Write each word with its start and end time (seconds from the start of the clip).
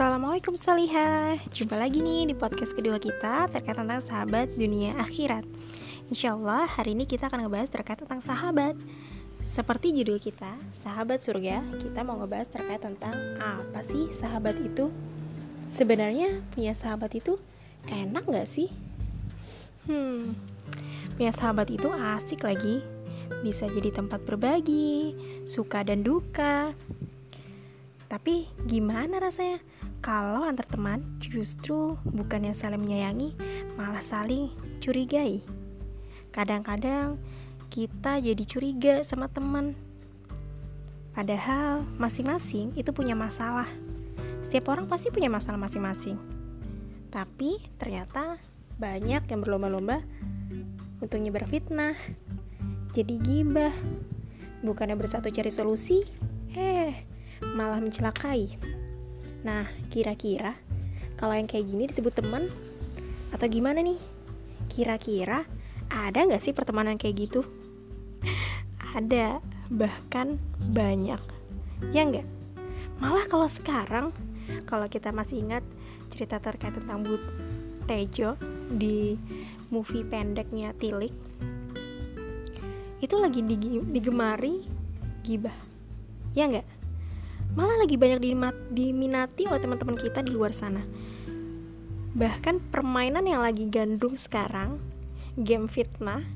Assalamualaikum 0.00 0.56
Salihah. 0.56 1.36
Jumpa 1.52 1.76
lagi 1.76 2.00
nih 2.00 2.24
di 2.24 2.32
podcast 2.32 2.72
kedua 2.72 2.96
kita 2.96 3.52
terkait 3.52 3.76
tentang 3.76 4.00
sahabat 4.00 4.48
dunia 4.56 4.96
akhirat. 4.96 5.44
Insya 6.08 6.32
Allah 6.32 6.64
hari 6.64 6.96
ini 6.96 7.04
kita 7.04 7.28
akan 7.28 7.44
ngebahas 7.44 7.68
terkait 7.68 8.00
tentang 8.00 8.24
sahabat. 8.24 8.80
Seperti 9.44 9.92
judul 9.92 10.16
kita, 10.16 10.56
sahabat 10.80 11.20
surga 11.20 11.60
Kita 11.76 12.00
mau 12.00 12.16
ngebahas 12.16 12.48
terkait 12.48 12.80
tentang 12.80 13.12
apa 13.44 13.84
sih 13.84 14.08
sahabat 14.08 14.56
itu? 14.64 14.88
Sebenarnya 15.68 16.48
punya 16.56 16.72
sahabat 16.72 17.20
itu 17.20 17.36
enak 17.84 18.24
gak 18.24 18.48
sih? 18.48 18.72
Hmm, 19.84 20.32
punya 21.20 21.36
sahabat 21.36 21.68
itu 21.68 21.92
asik 21.92 22.48
lagi. 22.48 22.80
Bisa 23.44 23.68
jadi 23.68 23.92
tempat 23.92 24.24
berbagi, 24.24 25.12
suka 25.44 25.84
dan 25.84 26.00
duka. 26.00 26.72
Tapi 28.08 28.48
gimana 28.64 29.20
rasanya 29.20 29.60
kalau 30.00 30.48
antar 30.48 30.64
teman 30.64 31.04
justru 31.20 32.00
bukan 32.08 32.48
yang 32.48 32.56
saling 32.56 32.80
menyayangi, 32.80 33.36
malah 33.76 34.00
saling 34.00 34.48
curigai? 34.80 35.44
Kadang-kadang 36.32 37.20
kita 37.68 38.16
jadi 38.16 38.44
curiga 38.48 38.94
sama 39.04 39.28
teman. 39.28 39.76
Padahal 41.12 41.84
masing-masing 42.00 42.72
itu 42.80 42.96
punya 42.96 43.12
masalah. 43.12 43.68
Setiap 44.40 44.72
orang 44.72 44.88
pasti 44.88 45.12
punya 45.12 45.28
masalah 45.28 45.60
masing-masing. 45.60 46.16
Tapi 47.12 47.60
ternyata 47.76 48.40
banyak 48.80 49.28
yang 49.28 49.40
berlomba-lomba 49.44 50.00
untuk 51.04 51.20
nyebar 51.20 51.44
fitnah. 51.44 51.92
Jadi 52.96 53.20
gibah. 53.20 53.74
Bukannya 54.64 54.96
bersatu 54.96 55.28
cari 55.28 55.52
solusi, 55.52 56.08
eh 56.56 57.04
malah 57.52 57.84
mencelakai. 57.84 58.79
Nah, 59.40 59.64
kira-kira 59.88 60.56
kalau 61.16 61.36
yang 61.36 61.48
kayak 61.48 61.68
gini 61.68 61.88
disebut 61.88 62.16
teman 62.16 62.48
atau 63.32 63.46
gimana 63.48 63.80
nih? 63.80 64.00
Kira-kira 64.68 65.44
ada 65.90 66.18
nggak 66.22 66.40
sih 66.40 66.52
pertemanan 66.52 67.00
kayak 67.00 67.28
gitu? 67.28 67.44
ada, 68.96 69.40
bahkan 69.72 70.36
banyak. 70.72 71.20
Ya 71.92 72.04
nggak? 72.04 72.26
Malah 73.00 73.24
kalau 73.28 73.48
sekarang, 73.48 74.12
kalau 74.68 74.84
kita 74.92 75.08
masih 75.12 75.40
ingat 75.40 75.64
cerita 76.12 76.36
terkait 76.36 76.76
tentang 76.76 77.00
Bu 77.00 77.16
Tejo 77.88 78.36
di 78.68 79.16
movie 79.72 80.04
pendeknya 80.04 80.76
Tilik, 80.76 81.12
itu 83.00 83.14
lagi 83.16 83.40
digemari 83.88 84.68
gibah. 85.24 85.56
Ya 86.36 86.46
nggak? 86.46 86.79
Malah 87.54 87.82
lagi 87.82 87.98
banyak 87.98 88.20
diminati 88.70 89.46
oleh 89.46 89.60
teman-teman 89.60 89.98
kita 89.98 90.22
di 90.22 90.30
luar 90.30 90.54
sana. 90.54 90.82
Bahkan 92.14 92.70
permainan 92.74 93.26
yang 93.26 93.42
lagi 93.42 93.66
gandrung 93.70 94.18
sekarang, 94.18 94.82
game 95.38 95.70
fitnah, 95.70 96.26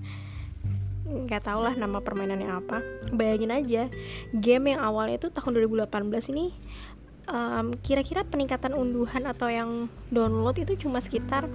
nggak 1.04 1.44
tau 1.44 1.60
lah 1.62 1.74
nama 1.74 2.00
permainannya 2.00 2.50
apa. 2.50 2.82
Bayangin 3.10 3.52
aja, 3.52 3.82
game 4.34 4.74
yang 4.74 4.80
awalnya 4.82 5.18
itu 5.18 5.28
tahun 5.30 5.58
2018 5.66 6.32
ini 6.34 6.54
um, 7.28 7.74
kira-kira 7.80 8.24
peningkatan 8.24 8.72
unduhan 8.72 9.28
atau 9.28 9.48
yang 9.48 9.70
download 10.10 10.56
itu 10.60 10.86
cuma 10.86 11.02
sekitar 11.02 11.48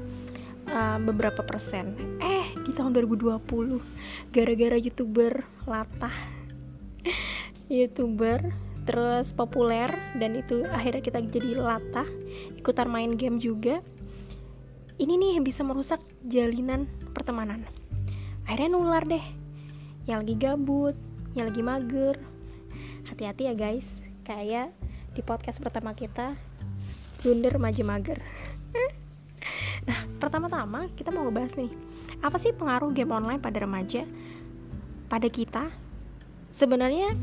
uh, 0.70 0.98
beberapa 1.02 1.42
persen. 1.44 1.96
Eh, 2.22 2.54
di 2.66 2.72
tahun 2.76 2.94
2020 2.96 3.40
gara-gara 4.30 4.78
YouTuber 4.78 5.34
latah 5.66 6.16
YouTuber 7.72 8.69
terus 8.88 9.36
populer 9.36 9.92
dan 10.16 10.36
itu 10.36 10.64
akhirnya 10.68 11.04
kita 11.04 11.20
jadi 11.24 11.60
latah 11.60 12.08
ikutan 12.56 12.88
main 12.88 13.16
game 13.16 13.40
juga. 13.40 13.84
Ini 15.00 15.16
nih 15.16 15.40
yang 15.40 15.46
bisa 15.48 15.64
merusak 15.64 16.04
jalinan 16.28 16.92
pertemanan. 17.16 17.64
Akhirnya 18.44 18.76
nular 18.76 19.08
deh. 19.08 19.24
Yang 20.04 20.18
lagi 20.26 20.36
gabut 20.36 20.96
yang 21.38 21.48
lagi 21.50 21.62
mager. 21.64 22.16
Hati-hati 23.08 23.48
ya 23.48 23.54
guys. 23.54 23.88
Kayak 24.28 24.74
di 25.14 25.22
podcast 25.24 25.64
pertama 25.64 25.96
kita 25.96 26.38
blunder 27.24 27.58
maju 27.58 27.84
mager. 27.86 28.20
Nah 29.88 30.06
pertama-tama 30.20 30.92
kita 30.94 31.10
mau 31.10 31.26
ngebahas 31.26 31.56
nih 31.56 31.72
apa 32.20 32.36
sih 32.36 32.52
pengaruh 32.52 32.92
game 32.92 33.16
online 33.16 33.40
pada 33.40 33.64
remaja 33.64 34.04
pada 35.08 35.26
kita? 35.32 35.72
Sebenarnya 36.52 37.16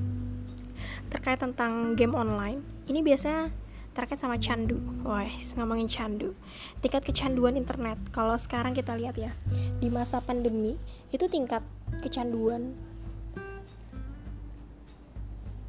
terkait 1.09 1.39
tentang 1.39 1.95
game 1.95 2.15
online 2.15 2.63
ini 2.87 3.03
biasanya 3.03 3.51
terkait 3.97 4.21
sama 4.21 4.37
candu. 4.37 4.77
Wah, 5.09 5.25
ngomongin 5.57 5.89
candu. 5.89 6.37
Tingkat 6.85 7.01
kecanduan 7.01 7.57
internet. 7.57 7.97
Kalau 8.13 8.37
sekarang 8.37 8.77
kita 8.77 8.93
lihat 8.93 9.17
ya, 9.17 9.33
di 9.81 9.89
masa 9.89 10.21
pandemi 10.21 10.77
itu 11.17 11.25
tingkat 11.33 11.65
kecanduan 12.05 12.77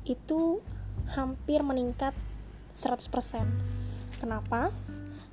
itu 0.03 0.59
hampir 1.07 1.63
meningkat 1.63 2.11
100%. 2.75 3.47
Kenapa? 4.19 4.75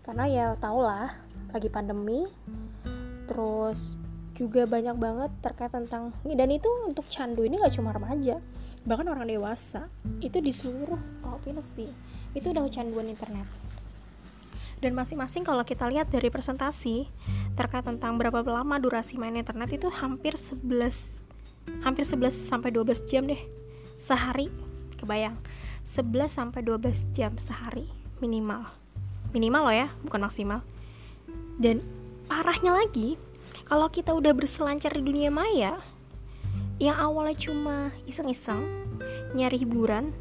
Karena 0.07 0.31
ya 0.31 0.47
tau 0.55 0.79
lah, 0.79 1.19
lagi 1.51 1.67
pandemi. 1.67 2.31
Terus 3.27 3.99
juga 4.39 4.67
banyak 4.67 4.99
banget 4.99 5.31
terkait 5.43 5.71
tentang 5.71 6.11
dan 6.27 6.51
itu 6.51 6.67
untuk 6.87 7.07
candu 7.07 7.47
ini 7.47 7.55
gak 7.63 7.79
cuma 7.79 7.95
remaja 7.95 8.43
bahkan 8.85 9.09
orang 9.09 9.25
dewasa 9.25 9.89
itu 10.21 10.41
di 10.45 10.53
seluruh 10.53 11.01
provinsi 11.25 11.89
itu 12.37 12.47
udah 12.53 12.69
kecanduan 12.69 13.09
internet. 13.09 13.49
Dan 14.85 14.93
masing-masing 14.93 15.49
kalau 15.49 15.65
kita 15.65 15.89
lihat 15.89 16.13
dari 16.13 16.29
presentasi 16.29 17.09
terkait 17.57 17.89
tentang 17.89 18.21
berapa 18.21 18.45
lama 18.45 18.77
durasi 18.77 19.17
main 19.17 19.33
internet 19.33 19.73
itu 19.73 19.89
hampir 19.89 20.37
11 20.37 21.25
hampir 21.81 22.05
11 22.05 22.29
sampai 22.29 22.69
12 22.69 23.09
jam 23.09 23.25
deh 23.25 23.41
sehari. 23.97 24.53
Kebayang? 25.01 25.41
11 25.89 26.29
sampai 26.29 26.61
12 26.61 27.09
jam 27.17 27.33
sehari 27.41 27.89
minimal. 28.21 28.69
Minimal 29.33 29.63
loh 29.73 29.77
ya 29.77 29.89
bukan 30.05 30.21
maksimal. 30.29 30.61
Dan 31.57 31.81
parahnya 32.29 32.77
lagi 32.77 33.17
kalau 33.65 33.89
kita 33.89 34.13
udah 34.13 34.37
berselancar 34.37 34.93
di 34.93 35.01
dunia 35.01 35.33
maya 35.33 35.81
yang 36.85 37.01
awalnya 37.01 37.33
cuma 37.41 37.89
iseng-iseng 38.05 38.61
nyari 39.33 39.57
hiburan 39.57 40.13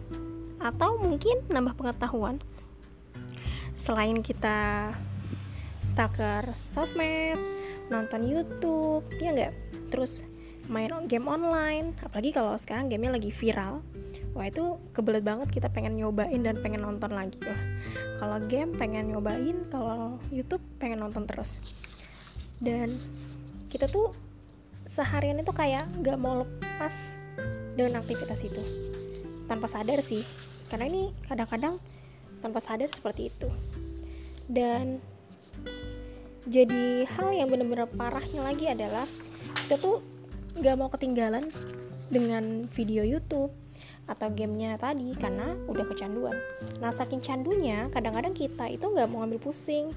atau 0.64 0.96
mungkin 0.96 1.44
nambah 1.52 1.76
pengetahuan. 1.76 2.40
Selain 3.76 4.24
kita 4.24 4.96
stalker 5.84 6.56
sosmed 6.56 7.36
nonton 7.92 8.24
YouTube 8.32 9.04
ya 9.20 9.36
nggak? 9.36 9.54
Terus 9.92 10.24
main 10.72 10.88
game 11.12 11.28
online 11.28 12.00
apalagi 12.00 12.32
kalau 12.32 12.56
sekarang 12.56 12.88
gamenya 12.88 13.20
lagi 13.20 13.36
viral 13.36 13.84
wah 14.32 14.48
itu 14.48 14.80
kebelet 14.96 15.20
banget 15.20 15.52
kita 15.52 15.68
pengen 15.68 16.00
nyobain 16.00 16.40
dan 16.40 16.64
pengen 16.64 16.88
nonton 16.88 17.12
lagi. 17.12 17.36
Wah 17.44 17.60
kalau 18.24 18.40
game 18.48 18.72
pengen 18.80 19.12
nyobain 19.12 19.68
kalau 19.68 20.16
YouTube 20.32 20.64
pengen 20.80 21.04
nonton 21.04 21.28
terus. 21.28 21.60
Dan 22.64 22.96
kita 23.68 23.92
tuh 23.92 24.16
seharian 24.84 25.40
itu 25.40 25.52
kayak 25.56 25.88
nggak 26.00 26.18
mau 26.20 26.44
lepas 26.44 27.16
dengan 27.74 28.04
aktivitas 28.04 28.44
itu 28.46 28.62
tanpa 29.48 29.68
sadar 29.68 30.00
sih 30.04 30.24
karena 30.72 30.88
ini 30.88 31.04
kadang-kadang 31.28 31.80
tanpa 32.44 32.60
sadar 32.60 32.92
seperti 32.92 33.32
itu 33.32 33.50
dan 34.48 35.00
jadi 36.44 37.08
hal 37.08 37.32
yang 37.32 37.48
benar-benar 37.48 37.88
parahnya 37.88 38.44
lagi 38.44 38.68
adalah 38.68 39.08
kita 39.64 39.80
tuh 39.80 40.04
nggak 40.60 40.76
mau 40.76 40.92
ketinggalan 40.92 41.48
dengan 42.12 42.68
video 42.68 43.08
YouTube 43.08 43.50
atau 44.04 44.28
gamenya 44.28 44.76
tadi 44.76 45.16
karena 45.16 45.56
udah 45.66 45.88
kecanduan. 45.88 46.36
Nah 46.84 46.92
saking 46.92 47.24
candunya 47.24 47.88
kadang-kadang 47.88 48.36
kita 48.36 48.68
itu 48.68 48.84
nggak 48.84 49.08
mau 49.08 49.24
ngambil 49.24 49.40
pusing 49.40 49.96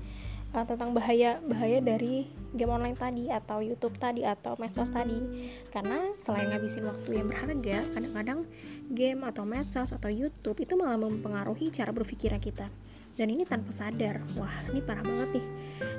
uh, 0.55 0.63
tentang 0.63 0.95
bahaya 0.95 1.43
bahaya 1.43 1.83
dari 1.83 2.31
game 2.57 2.73
online 2.73 2.97
tadi 2.97 3.29
atau 3.29 3.61
YouTube 3.61 4.01
tadi 4.01 4.25
atau 4.25 4.57
medsos 4.57 4.89
tadi. 4.89 5.17
Karena 5.69 6.17
selain 6.17 6.51
ngabisin 6.51 6.89
waktu 6.89 7.21
yang 7.21 7.29
berharga 7.29 7.85
kadang-kadang 7.93 8.49
game 8.91 9.21
atau 9.29 9.45
medsos 9.45 9.93
atau 9.93 10.09
YouTube 10.09 10.59
itu 10.65 10.75
malah 10.75 10.97
mempengaruhi 10.97 11.69
cara 11.71 11.93
berpikir 11.93 12.33
kita. 12.41 12.73
Dan 13.17 13.33
ini 13.33 13.45
tanpa 13.45 13.73
sadar. 13.73 14.25
Wah 14.37 14.67
ini 14.73 14.81
parah 14.81 15.05
banget 15.05 15.41
nih. 15.41 15.47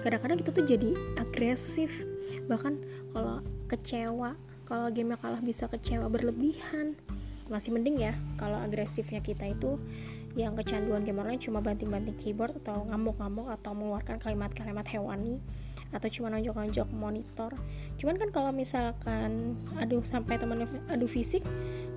Kadang-kadang 0.01 0.37
kita 0.41 0.51
tuh 0.53 0.65
jadi 0.65 0.89
agresif. 1.17 2.03
Bahkan 2.49 2.73
kalau 3.13 3.41
kecewa 3.69 4.37
kalau 4.67 4.91
gamenya 4.91 5.15
kalah 5.15 5.39
bisa 5.39 5.71
kecewa 5.71 6.11
berlebihan. 6.11 6.99
Masih 7.47 7.71
mending 7.71 8.03
ya 8.03 8.13
kalau 8.35 8.59
agresifnya 8.59 9.23
kita 9.23 9.47
itu 9.47 9.79
yang 10.37 10.53
kecanduan 10.53 11.01
game 11.01 11.17
online 11.17 11.41
cuma 11.41 11.65
banting-banting 11.65 12.13
keyboard 12.21 12.53
atau 12.61 12.85
ngamuk-ngamuk 12.85 13.49
atau 13.57 13.73
mengeluarkan 13.73 14.21
kalimat-kalimat 14.21 14.85
hewani 14.85 15.41
atau 15.91 16.07
cuma 16.11 16.27
nonjok-nonjok 16.33 16.87
monitor. 16.93 17.51
Cuman 17.97 18.15
kan 18.19 18.29
kalau 18.31 18.51
misalkan 18.51 19.55
aduh 19.79 20.03
sampai 20.03 20.39
teman 20.39 20.67
aduh 20.91 21.09
fisik 21.09 21.43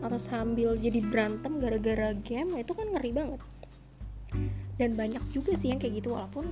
atau 0.00 0.16
sambil 0.16 0.78
jadi 0.78 1.02
berantem 1.04 1.60
gara-gara 1.60 2.16
game 2.22 2.56
itu 2.58 2.72
kan 2.72 2.86
ngeri 2.90 3.10
banget. 3.12 3.40
Dan 4.80 4.96
banyak 4.96 5.22
juga 5.34 5.52
sih 5.52 5.74
yang 5.74 5.78
kayak 5.82 6.00
gitu 6.00 6.16
walaupun 6.16 6.48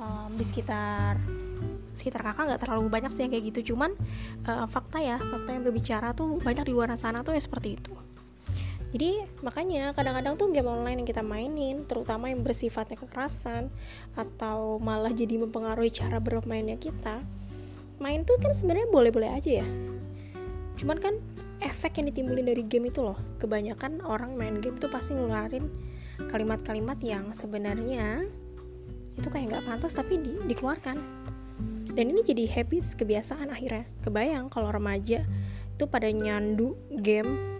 um, 0.00 0.30
di 0.34 0.44
sekitar 0.46 1.20
sekitar 1.92 2.22
kakak 2.22 2.54
nggak 2.54 2.62
terlalu 2.62 2.86
banyak 2.88 3.10
sih 3.10 3.26
yang 3.26 3.32
kayak 3.34 3.44
gitu. 3.52 3.74
Cuman 3.74 3.92
uh, 4.46 4.66
fakta 4.70 5.02
ya 5.02 5.18
fakta 5.18 5.52
yang 5.52 5.66
berbicara 5.66 6.14
tuh 6.16 6.38
banyak 6.40 6.64
di 6.64 6.72
luar 6.72 6.94
sana 6.96 7.20
tuh 7.20 7.36
ya 7.36 7.42
seperti 7.42 7.76
itu 7.76 8.07
jadi 8.88 9.28
makanya 9.44 9.92
kadang-kadang 9.92 10.40
tuh 10.40 10.48
game 10.48 10.68
online 10.68 11.04
yang 11.04 11.08
kita 11.08 11.20
mainin 11.20 11.84
terutama 11.84 12.32
yang 12.32 12.40
bersifatnya 12.40 12.96
kekerasan 12.96 13.68
atau 14.16 14.80
malah 14.80 15.12
jadi 15.12 15.36
mempengaruhi 15.36 15.92
cara 15.92 16.16
bermainnya 16.24 16.80
kita 16.80 17.20
main 17.98 18.22
tuh 18.22 18.38
kan 18.38 18.54
sebenarnya 18.54 18.88
boleh-boleh 18.88 19.30
aja 19.34 19.62
ya. 19.62 19.66
Cuman 20.78 21.02
kan 21.02 21.18
efek 21.58 21.98
yang 21.98 22.06
ditimbulin 22.14 22.46
dari 22.46 22.62
game 22.62 22.88
itu 22.88 23.02
loh 23.02 23.18
kebanyakan 23.42 23.98
orang 24.06 24.38
main 24.38 24.62
game 24.62 24.78
tuh 24.78 24.86
pasti 24.86 25.18
ngeluarin 25.18 25.66
kalimat-kalimat 26.30 26.98
yang 27.02 27.34
sebenarnya 27.34 28.26
itu 29.18 29.26
kayak 29.26 29.50
nggak 29.50 29.64
pantas 29.66 29.98
tapi 29.98 30.22
di, 30.22 30.38
dikeluarkan. 30.46 30.96
Dan 31.98 32.14
ini 32.14 32.22
jadi 32.22 32.46
habits 32.46 32.94
kebiasaan 32.94 33.50
akhirnya. 33.50 33.90
Kebayang 34.06 34.46
kalau 34.46 34.70
remaja 34.70 35.26
itu 35.74 35.84
pada 35.90 36.06
nyandu 36.06 36.78
game 37.02 37.57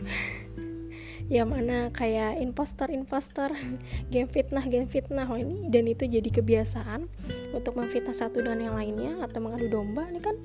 yang 1.34 1.46
mana 1.46 1.94
kayak 1.94 2.42
imposter 2.42 2.90
imposter 2.90 3.54
game 4.12 4.26
fitnah 4.26 4.66
game 4.66 4.90
fitnah. 4.90 5.26
Oh 5.30 5.38
ini 5.38 5.70
dan 5.70 5.86
itu 5.86 6.06
jadi 6.06 6.26
kebiasaan 6.26 7.06
untuk 7.54 7.78
memfitnah 7.78 8.14
satu 8.14 8.42
dan 8.42 8.58
yang 8.58 8.74
lainnya 8.74 9.22
atau 9.22 9.38
mengadu 9.42 9.70
domba 9.70 10.06
ini 10.10 10.20
kan 10.22 10.36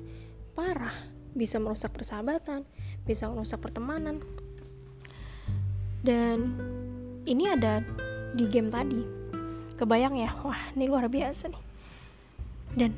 parah. 0.54 0.94
Bisa 1.36 1.60
merusak 1.60 1.92
persahabatan 1.92 2.64
bisa 3.06 3.30
merusak 3.30 3.62
pertemanan. 3.62 4.18
Dan 6.02 6.52
ini 7.24 7.46
ada 7.46 7.80
di 8.34 8.44
game 8.50 8.68
tadi. 8.68 9.00
Kebayang 9.78 10.18
ya? 10.18 10.34
Wah 10.42 10.58
ini 10.74 10.90
luar 10.90 11.06
biasa 11.06 11.48
nih. 11.48 11.62
Dan 12.74 12.90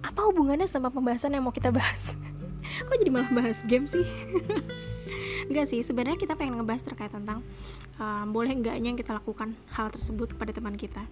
apa 0.00 0.24
hubungannya 0.30 0.70
sama 0.70 0.94
pembahasan 0.94 1.34
yang 1.34 1.44
mau 1.44 1.52
kita 1.52 1.74
bahas? 1.74 2.14
Kok 2.86 2.96
jadi 3.02 3.10
malah 3.10 3.30
bahas 3.34 3.66
game 3.66 3.84
sih 3.84 4.06
Enggak 5.48 5.66
sih, 5.72 5.80
sebenarnya 5.80 6.20
kita 6.20 6.36
pengen 6.36 6.60
ngebahas 6.60 6.84
terkait 6.84 7.08
tentang 7.08 7.40
um, 7.96 8.26
boleh 8.30 8.52
enggaknya 8.52 8.92
yang 8.92 9.00
kita 9.00 9.16
lakukan 9.16 9.56
hal 9.72 9.88
tersebut 9.88 10.36
kepada 10.36 10.52
teman 10.52 10.76
kita. 10.76 11.08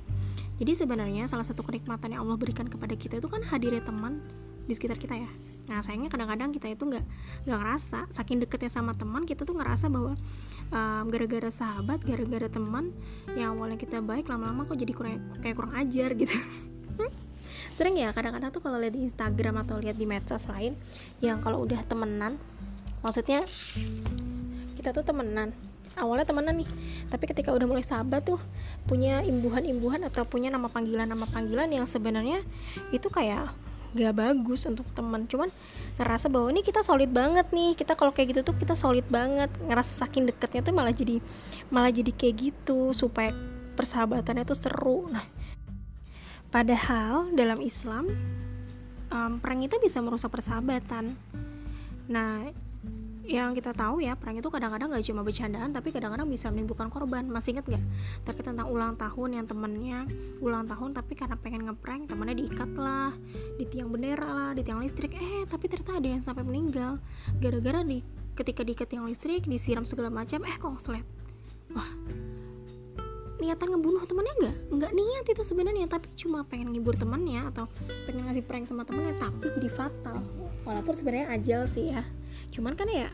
Jadi 0.57 0.73
sebenarnya 0.73 1.25
salah 1.29 1.45
satu 1.45 1.65
kenikmatan 1.65 2.17
yang 2.17 2.25
Allah 2.25 2.37
berikan 2.37 2.69
kepada 2.69 2.93
kita 2.97 3.21
itu 3.21 3.29
kan 3.29 3.45
hadirnya 3.45 3.85
teman 3.85 4.21
di 4.69 4.73
sekitar 4.73 4.97
kita 5.01 5.17
ya. 5.17 5.31
Nah 5.67 5.83
sayangnya 5.83 6.09
kadang-kadang 6.09 6.55
kita 6.55 6.71
itu 6.71 6.85
nggak 6.87 7.05
nggak 7.49 7.59
ngerasa 7.59 8.07
saking 8.13 8.39
deketnya 8.45 8.71
sama 8.71 8.95
teman 8.95 9.27
kita 9.27 9.43
tuh 9.43 9.57
ngerasa 9.59 9.91
bahwa 9.91 10.15
um, 10.71 11.05
gara-gara 11.11 11.51
sahabat, 11.51 12.01
gara-gara 12.07 12.49
teman 12.49 12.95
yang 13.35 13.59
awalnya 13.59 13.77
kita 13.77 13.99
baik 14.01 14.31
lama-lama 14.31 14.65
kok 14.65 14.79
jadi 14.79 14.93
kurang, 14.95 15.21
kayak 15.43 15.57
kurang 15.59 15.75
ajar 15.77 16.13
gitu. 16.15 16.33
sering 17.77 18.01
ya 18.01 18.09
kadang-kadang 18.09 18.49
tuh 18.49 18.65
kalau 18.65 18.81
lihat 18.81 18.97
di 18.97 19.05
Instagram 19.05 19.61
atau 19.61 19.77
lihat 19.77 20.01
di 20.01 20.09
medsos 20.09 20.49
lain 20.49 20.73
yang 21.21 21.45
kalau 21.45 21.61
udah 21.61 21.85
temenan 21.85 22.41
maksudnya 23.01 23.45
kita 24.77 24.93
tuh 24.93 25.05
temenan. 25.05 25.53
Awalnya 25.97 26.29
temenan 26.29 26.61
nih 26.61 26.69
tapi 27.09 27.25
ketika 27.25 27.57
udah 27.57 27.65
mulai 27.65 27.81
sahabat 27.81 28.29
tuh 28.29 28.37
punya 28.85 29.25
imbuhan-imbuhan 29.25 30.05
atau 30.05 30.29
punya 30.29 30.53
nama 30.53 30.69
panggilan-nama 30.69 31.25
panggilan 31.33 31.73
yang 31.73 31.89
sebenarnya 31.89 32.45
itu 32.93 33.09
kayak 33.09 33.49
gak 33.97 34.13
bagus 34.13 34.69
untuk 34.69 34.85
teman 34.93 35.25
cuman 35.25 35.49
ngerasa 35.97 36.29
bahwa 36.29 36.53
ini 36.53 36.61
kita 36.61 36.85
solid 36.85 37.09
banget 37.09 37.49
nih. 37.49 37.73
Kita 37.73 37.97
kalau 37.97 38.13
kayak 38.13 38.37
gitu 38.37 38.53
tuh 38.53 38.55
kita 38.61 38.77
solid 38.77 39.09
banget. 39.09 39.49
Ngerasa 39.65 40.05
saking 40.05 40.29
deketnya 40.29 40.61
tuh 40.61 40.77
malah 40.77 40.93
jadi 40.93 41.17
malah 41.73 41.89
jadi 41.89 42.13
kayak 42.13 42.53
gitu 42.53 42.93
supaya 42.93 43.33
persahabatannya 43.73 44.45
tuh 44.45 44.59
seru. 44.59 45.09
Nah 45.09 45.25
Padahal 46.57 47.35
dalam 47.35 47.59
Islam 47.61 48.09
um, 49.11 49.33
perang 49.43 49.61
itu 49.61 49.77
bisa 49.83 49.99
merusak 50.01 50.31
persahabatan. 50.31 51.13
Nah, 52.07 52.49
yang 53.27 53.59
kita 53.59 53.75
tahu 53.75 53.99
ya 53.99 54.15
perang 54.15 54.39
itu 54.39 54.47
kadang-kadang 54.47 54.95
gak 54.95 55.03
cuma 55.03 55.27
bercandaan 55.27 55.75
tapi 55.75 55.91
kadang-kadang 55.91 56.31
bisa 56.31 56.47
menimbulkan 56.55 56.87
korban. 56.87 57.27
Masih 57.27 57.59
inget 57.59 57.67
gak 57.67 57.85
tapi 58.23 58.41
tentang 58.47 58.71
ulang 58.71 58.95
tahun 58.95 59.43
yang 59.43 59.47
temennya 59.51 60.07
ulang 60.39 60.71
tahun 60.71 60.95
tapi 60.95 61.19
karena 61.19 61.35
pengen 61.35 61.67
ngeprank 61.67 62.07
temennya 62.07 62.39
diikat 62.39 62.71
lah 62.79 63.11
di 63.59 63.67
tiang 63.67 63.91
bendera 63.91 64.31
lah 64.31 64.51
di 64.55 64.63
tiang 64.63 64.79
listrik. 64.79 65.19
Eh 65.19 65.43
tapi 65.51 65.67
ternyata 65.67 65.99
ada 65.99 66.09
yang 66.09 66.23
sampai 66.23 66.47
meninggal. 66.47 67.03
Gara-gara 67.43 67.83
di 67.83 68.01
ketika 68.39 68.63
diikat 68.63 68.95
tiang 68.95 69.11
listrik 69.11 69.51
disiram 69.51 69.83
segala 69.83 70.09
macam 70.09 70.47
eh 70.47 70.57
konslet 70.63 71.05
wah. 71.75 71.91
Niatan 73.37 73.69
ngebunuh 73.69 74.01
temannya 74.09 74.35
nggak? 74.41 74.57
Nggak 74.73 74.93
niat 74.97 75.25
itu 75.29 75.43
sebenarnya 75.45 75.91
tapi 75.91 76.09
cuma 76.17 76.41
pengen 76.49 76.73
ngibur 76.73 76.97
temannya 76.97 77.45
atau 77.53 77.69
pengen 78.09 78.25
ngasih 78.31 78.47
prank 78.47 78.65
sama 78.65 78.87
temennya 78.87 79.19
tapi 79.19 79.51
jadi 79.51 79.69
fatal. 79.69 80.25
Walaupun 80.65 80.95
sebenarnya 80.95 81.37
ajal 81.37 81.69
sih 81.69 81.93
ya 81.93 82.07
cuman 82.55 82.75
kan 82.79 82.89
ya 82.89 83.11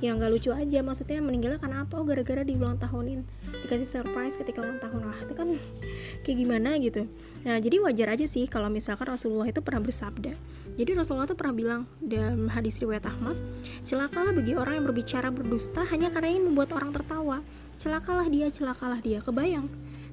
yang 0.00 0.20
gak 0.20 0.32
lucu 0.32 0.50
aja. 0.52 0.80
Maksudnya 0.80 1.20
meninggalnya 1.20 1.60
karena 1.60 1.84
apa? 1.84 2.00
Oh 2.00 2.04
gara-gara 2.04 2.42
di 2.44 2.56
ulang 2.56 2.76
tahunin 2.80 3.24
dikasih 3.64 3.88
surprise 3.88 4.36
ketika 4.36 4.60
ulang 4.64 4.80
tahun. 4.80 5.00
Lah 5.04 5.18
itu 5.22 5.34
kan 5.36 5.48
kayak 6.24 6.36
gimana 6.40 6.76
gitu. 6.80 7.08
Nah 7.44 7.56
jadi 7.60 7.80
wajar 7.80 8.16
aja 8.16 8.26
sih 8.28 8.44
kalau 8.48 8.68
misalkan 8.68 9.08
Rasulullah 9.08 9.48
itu 9.48 9.60
pernah 9.60 9.80
bersabda. 9.84 10.32
Jadi 10.74 10.90
Rasulullah 10.90 11.30
itu 11.30 11.38
pernah 11.38 11.54
bilang 11.54 11.80
dalam 12.02 12.50
hadis 12.50 12.82
riwayat 12.82 13.06
Ahmad 13.06 13.38
celakalah 13.86 14.34
bagi 14.34 14.58
orang 14.58 14.82
yang 14.82 14.86
berbicara 14.90 15.30
berdusta 15.30 15.86
hanya 15.86 16.10
karena 16.10 16.34
ingin 16.34 16.50
membuat 16.50 16.74
orang 16.74 16.90
tertawa. 16.90 17.40
Celakalah 17.78 18.26
dia 18.26 18.50
celakalah 18.50 18.98
dia. 18.98 19.22
Kebayang 19.22 19.70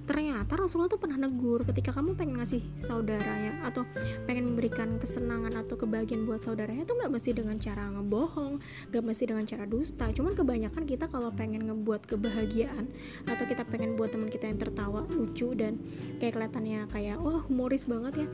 ternyata 0.09 0.57
Rasulullah 0.57 0.89
tuh 0.89 0.99
pernah 0.99 1.15
negur 1.15 1.63
ketika 1.63 1.93
kamu 1.93 2.17
pengen 2.17 2.41
ngasih 2.41 2.61
saudaranya 2.81 3.61
atau 3.63 3.85
pengen 4.25 4.51
memberikan 4.51 4.97
kesenangan 4.97 5.53
atau 5.55 5.77
kebahagiaan 5.77 6.25
buat 6.25 6.41
saudaranya 6.41 6.83
itu 6.83 6.93
nggak 6.97 7.11
mesti 7.13 7.29
dengan 7.37 7.55
cara 7.61 7.87
ngebohong 7.93 8.53
nggak 8.91 9.03
mesti 9.05 9.23
dengan 9.29 9.45
cara 9.45 9.63
dusta. 9.69 10.05
Cuman 10.11 10.33
kebanyakan 10.33 10.83
kita 10.89 11.05
kalau 11.07 11.29
pengen 11.31 11.69
ngebuat 11.69 12.09
kebahagiaan 12.09 12.89
atau 13.29 13.43
kita 13.45 13.63
pengen 13.69 13.93
buat 13.95 14.11
teman 14.11 14.27
kita 14.27 14.49
yang 14.49 14.59
tertawa 14.59 15.05
lucu 15.13 15.53
dan 15.53 15.77
kayak 16.17 16.33
kelihatannya 16.35 16.89
kayak 16.89 17.17
wah 17.21 17.45
humoris 17.45 17.85
banget 17.85 18.25
ya. 18.25 18.27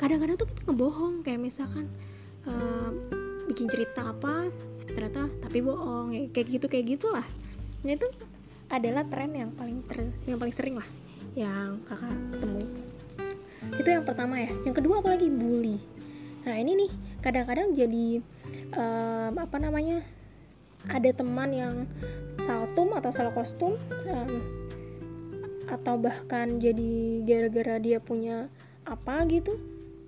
Kadang-kadang 0.00 0.36
tuh 0.40 0.48
kita 0.48 0.60
ngebohong 0.64 1.20
kayak 1.20 1.40
misalkan 1.44 1.86
uh, 2.48 2.90
bikin 3.46 3.68
cerita 3.68 4.16
apa 4.16 4.48
ternyata 4.90 5.30
tapi 5.38 5.62
bohong 5.62 6.08
ya, 6.14 6.22
kayak 6.32 6.46
gitu 6.58 6.66
kayak 6.66 6.86
gitulah. 6.98 7.26
Nah 7.84 7.92
itu 7.94 8.08
adalah 8.70 9.02
tren 9.06 9.34
yang 9.34 9.50
paling 9.50 9.82
ter, 9.82 10.14
yang 10.30 10.38
paling 10.38 10.54
sering 10.54 10.78
lah 10.78 10.86
yang 11.34 11.78
kakak 11.86 12.18
temui. 12.38 12.66
Itu 13.78 13.88
yang 13.90 14.02
pertama 14.02 14.40
ya. 14.40 14.50
Yang 14.66 14.82
kedua 14.82 14.98
apalagi? 15.02 15.30
Bully. 15.30 15.78
Nah 16.46 16.56
ini 16.56 16.86
nih 16.86 16.92
kadang-kadang 17.20 17.76
jadi 17.76 18.24
um, 18.74 19.32
apa 19.36 19.56
namanya 19.60 20.00
ada 20.88 21.10
teman 21.12 21.52
yang 21.52 21.74
saltum 22.32 22.96
atau 22.96 23.12
salah 23.12 23.34
kostum 23.36 23.76
um, 24.08 24.32
atau 25.68 26.00
bahkan 26.00 26.56
jadi 26.56 27.22
gara-gara 27.22 27.76
dia 27.78 28.00
punya 28.00 28.48
apa 28.88 29.22
gitu 29.28 29.54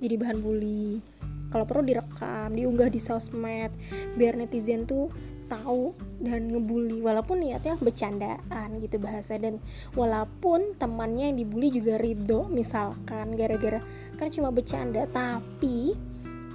jadi 0.00 0.19
bahan 0.19 0.40
bully. 0.40 1.04
Kalau 1.52 1.69
perlu 1.69 1.85
direkam 1.85 2.57
diunggah 2.57 2.88
di 2.88 2.99
sosmed 2.99 3.71
biar 4.16 4.40
netizen 4.40 4.88
tuh 4.88 5.12
tahu 5.52 5.92
dan 6.23 6.55
ngebully 6.55 7.02
walaupun 7.02 7.43
niatnya 7.43 7.75
bercandaan 7.83 8.79
gitu 8.79 9.02
bahasa 9.02 9.35
dan 9.37 9.59
walaupun 9.99 10.79
temannya 10.79 11.35
yang 11.35 11.38
dibully 11.43 11.69
juga 11.75 11.99
ridho 11.99 12.47
misalkan 12.47 13.35
gara-gara 13.35 13.83
kan 14.14 14.31
cuma 14.31 14.55
bercanda 14.55 15.02
tapi 15.11 15.99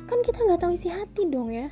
kan 0.07 0.23
kita 0.23 0.39
nggak 0.39 0.63
tahu 0.63 0.71
isi 0.71 0.87
hati 0.87 1.27
dong 1.27 1.51
ya. 1.51 1.67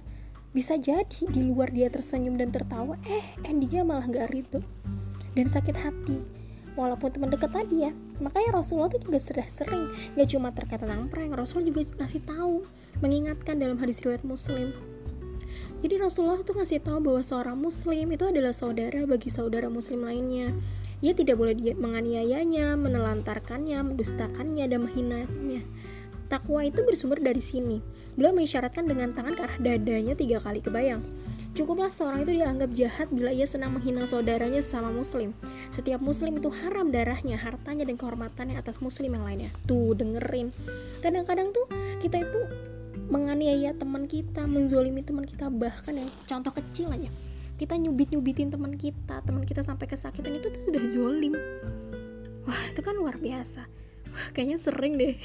Bisa 0.52 0.80
jadi 0.80 1.28
di 1.28 1.42
luar 1.44 1.72
dia 1.72 1.92
tersenyum 1.92 2.40
dan 2.40 2.52
tertawa 2.52 3.00
eh 3.08 3.24
endingnya 3.48 3.88
malah 3.88 4.08
nggak 4.08 4.28
ridho 4.32 4.60
dan 5.36 5.48
sakit 5.48 5.76
hati. 5.80 6.20
Walaupun 6.76 7.08
teman 7.16 7.32
dekat 7.32 7.56
tadi 7.56 7.88
ya 7.88 7.96
makanya 8.20 8.60
Rasulullah 8.60 8.92
tuh 8.92 9.04
juga 9.04 9.20
sudah 9.20 9.48
sering 9.48 9.92
nggak 10.16 10.28
cuma 10.32 10.52
terkait 10.52 10.84
tentang 10.84 11.08
prank 11.08 11.32
Rasul 11.36 11.68
juga 11.68 11.88
ngasih 12.00 12.24
tahu 12.28 12.68
mengingatkan 13.00 13.60
dalam 13.60 13.80
hadis 13.80 14.04
riwayat 14.04 14.24
Muslim 14.24 14.76
jadi 15.86 16.02
Rasulullah 16.02 16.42
tuh 16.42 16.58
ngasih 16.58 16.82
tahu 16.82 16.98
bahwa 16.98 17.22
seorang 17.22 17.58
muslim 17.62 18.10
itu 18.10 18.26
adalah 18.26 18.56
saudara 18.56 19.06
bagi 19.06 19.30
saudara 19.30 19.70
muslim 19.70 20.02
lainnya. 20.02 20.56
Ia 21.04 21.14
tidak 21.14 21.38
boleh 21.38 21.54
menganiayanya, 21.78 22.74
menelantarkannya, 22.80 23.94
mendustakannya, 23.94 24.66
dan 24.66 24.90
menghinanya. 24.90 25.62
Takwa 26.26 26.66
itu 26.66 26.82
bersumber 26.82 27.22
dari 27.22 27.38
sini. 27.38 27.86
Beliau 28.18 28.34
mengisyaratkan 28.34 28.90
dengan 28.90 29.14
tangan 29.14 29.38
ke 29.38 29.42
arah 29.46 29.60
dadanya 29.62 30.18
tiga 30.18 30.42
kali 30.42 30.64
kebayang. 30.64 31.06
Cukuplah 31.56 31.88
seorang 31.88 32.28
itu 32.28 32.36
dianggap 32.36 32.70
jahat 32.76 33.08
bila 33.14 33.32
ia 33.32 33.48
senang 33.48 33.78
menghina 33.78 34.04
saudaranya 34.04 34.60
sesama 34.60 34.92
muslim. 34.92 35.32
Setiap 35.72 36.04
muslim 36.04 36.42
itu 36.42 36.52
haram 36.52 36.92
darahnya, 36.92 37.40
hartanya, 37.40 37.88
dan 37.88 37.96
kehormatannya 37.96 38.60
atas 38.60 38.84
muslim 38.84 39.16
yang 39.16 39.24
lainnya. 39.24 39.54
Tuh, 39.64 39.96
dengerin. 39.96 40.52
Kadang-kadang 41.00 41.56
tuh 41.56 41.70
kita 42.04 42.28
itu 42.28 42.40
menganiaya 43.06 43.78
teman 43.78 44.10
kita, 44.10 44.50
menzolimi 44.50 45.06
teman 45.06 45.30
kita, 45.30 45.50
bahkan 45.54 45.94
yang 45.94 46.10
contoh 46.26 46.50
kecil 46.54 46.90
aja. 46.90 47.10
Kita 47.56 47.78
nyubit 47.80 48.12
nyubitin 48.12 48.52
teman 48.52 48.76
kita, 48.76 49.24
teman 49.24 49.48
kita 49.48 49.64
sampai 49.64 49.88
kesakitan 49.88 50.36
itu 50.36 50.52
tuh 50.52 50.62
udah 50.68 50.84
zolim. 50.92 51.34
wah 52.46 52.64
itu 52.70 52.82
kan 52.82 52.94
luar 52.94 53.18
biasa. 53.18 53.66
Wah 54.12 54.28
kayaknya 54.36 54.58
sering 54.62 55.00
deh. 55.00 55.18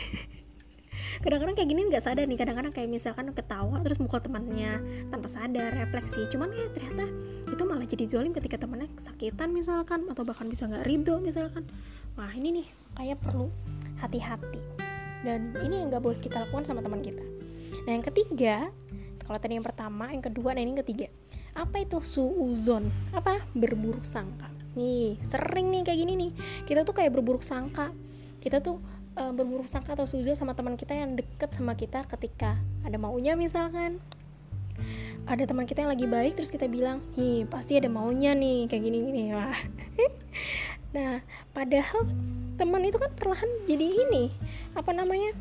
Kadang-kadang 1.24 1.52
kayak 1.56 1.68
gini 1.68 1.80
nggak 1.88 2.00
sadar 2.00 2.24
nih 2.24 2.38
kadang-kadang 2.40 2.72
kayak 2.72 2.88
misalkan 2.88 3.28
ketawa 3.36 3.76
terus 3.84 4.00
mukul 4.00 4.20
temannya 4.24 4.80
tanpa 5.12 5.28
sadar 5.28 5.72
refleksi. 5.72 6.24
Cuman 6.32 6.48
ya 6.52 6.68
ternyata 6.72 7.08
itu 7.48 7.62
malah 7.68 7.84
jadi 7.84 8.04
zolim 8.08 8.32
ketika 8.32 8.56
temannya 8.56 8.88
kesakitan 8.96 9.52
misalkan 9.52 10.08
atau 10.08 10.24
bahkan 10.24 10.48
bisa 10.48 10.64
nggak 10.64 10.84
ridho 10.84 11.20
misalkan. 11.20 11.68
Wah 12.16 12.32
ini 12.32 12.62
nih 12.62 12.66
kayak 12.96 13.20
perlu 13.20 13.52
hati-hati. 14.00 14.60
Dan 15.20 15.52
ini 15.60 15.84
yang 15.84 15.92
nggak 15.92 16.00
boleh 16.00 16.16
kita 16.20 16.48
lakukan 16.48 16.64
sama 16.64 16.80
teman 16.80 17.04
kita 17.04 17.29
nah 17.84 17.92
yang 17.96 18.04
ketiga 18.04 18.68
kalau 19.30 19.38
tadi 19.38 19.54
yang 19.54 19.62
pertama 19.62 20.10
yang 20.10 20.26
kedua 20.26 20.58
nah 20.58 20.58
ini 20.58 20.74
yang 20.74 20.82
ketiga. 20.82 21.06
Apa 21.54 21.86
itu 21.86 22.02
suuzon? 22.02 22.90
Apa? 23.14 23.38
Berburuk 23.54 24.02
sangka. 24.02 24.50
Nih 24.74 25.22
sering 25.22 25.70
nih 25.70 25.86
kayak 25.86 25.98
gini 26.02 26.12
nih. 26.18 26.30
Kita 26.66 26.82
tuh 26.82 26.98
kayak 26.98 27.14
berburuk 27.14 27.46
sangka. 27.46 27.94
Kita 28.42 28.58
tuh 28.58 28.82
uh, 29.14 29.30
berburuk 29.30 29.70
sangka 29.70 29.94
atau 29.94 30.10
suuzon 30.10 30.34
sama 30.34 30.58
teman 30.58 30.74
kita 30.74 30.98
yang 30.98 31.14
deket 31.14 31.54
sama 31.54 31.78
kita 31.78 32.02
ketika 32.10 32.58
ada 32.82 32.98
maunya 32.98 33.38
misalkan. 33.38 34.02
Ada 35.30 35.46
teman 35.46 35.62
kita 35.62 35.86
yang 35.86 35.94
lagi 35.94 36.10
baik 36.10 36.34
terus 36.34 36.50
kita 36.50 36.66
bilang 36.66 36.98
nih 37.14 37.46
pasti 37.46 37.78
ada 37.78 37.86
maunya 37.86 38.34
nih 38.34 38.66
kayak 38.66 38.82
gini 38.82 38.98
gini. 38.98 39.24
Wah. 39.30 39.54
Nah 40.90 41.22
padahal 41.54 42.02
teman 42.58 42.82
itu 42.82 42.98
kan 42.98 43.14
perlahan 43.14 43.46
jadi 43.70 44.10
ini 44.10 44.34
apa 44.74 44.90
namanya 44.90 45.38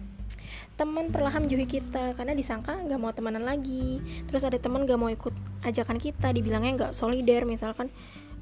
teman 0.80 1.12
perlahan 1.12 1.44
menjauhi 1.44 1.68
kita 1.68 2.16
karena 2.16 2.32
disangka 2.32 2.72
nggak 2.80 2.96
mau 2.96 3.12
temenan 3.12 3.44
lagi. 3.44 4.00
Terus 4.32 4.48
ada 4.48 4.56
teman 4.56 4.88
nggak 4.88 4.96
mau 4.96 5.12
ikut 5.12 5.36
ajakan 5.68 6.00
kita 6.00 6.32
dibilangnya 6.32 6.72
nggak 6.80 6.92
solider 6.96 7.44
misalkan 7.44 7.92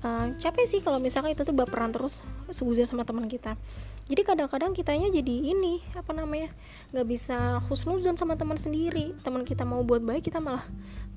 uh, 0.05 0.29
capek 0.37 0.69
sih 0.69 0.79
kalau 0.85 1.01
misalkan 1.01 1.33
kita 1.33 1.49
tuh 1.49 1.57
baperan 1.57 1.89
terus 1.89 2.21
sehuzon 2.53 2.85
sama 2.85 3.09
teman 3.09 3.25
kita. 3.25 3.57
Jadi 4.05 4.21
kadang-kadang 4.21 4.77
kitanya 4.77 5.09
jadi 5.09 5.49
ini 5.49 5.81
apa 5.97 6.13
namanya 6.13 6.53
nggak 6.93 7.07
bisa 7.09 7.57
husnuzon 7.65 8.13
sama 8.21 8.37
teman 8.37 8.61
sendiri. 8.61 9.17
Teman 9.25 9.41
kita 9.41 9.65
mau 9.65 9.81
buat 9.81 10.05
baik 10.05 10.29
kita 10.29 10.37
malah 10.37 10.61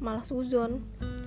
malah 0.01 0.25
suzon. 0.25 0.81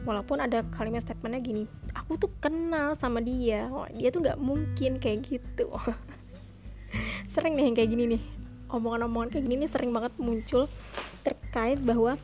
Walaupun 0.10 0.42
ada 0.42 0.66
kalimat 0.74 1.06
statementnya 1.06 1.40
gini 1.40 1.64
aku 1.94 2.18
tuh 2.18 2.34
kenal 2.42 2.98
sama 2.98 3.22
dia. 3.22 3.70
Oh, 3.70 3.86
dia 3.94 4.10
tuh 4.10 4.26
nggak 4.26 4.42
mungkin 4.42 4.98
kayak 4.98 5.22
gitu. 5.30 5.70
Sering 7.32 7.54
nih 7.54 7.70
yang 7.70 7.78
kayak 7.78 7.92
gini 7.94 8.06
nih 8.18 8.43
omongan-omongan 8.74 9.30
kayak 9.30 9.44
gini 9.46 9.56
nih 9.64 9.70
sering 9.70 9.94
banget 9.94 10.12
muncul 10.18 10.66
terkait 11.22 11.78
bahwa 11.78 12.18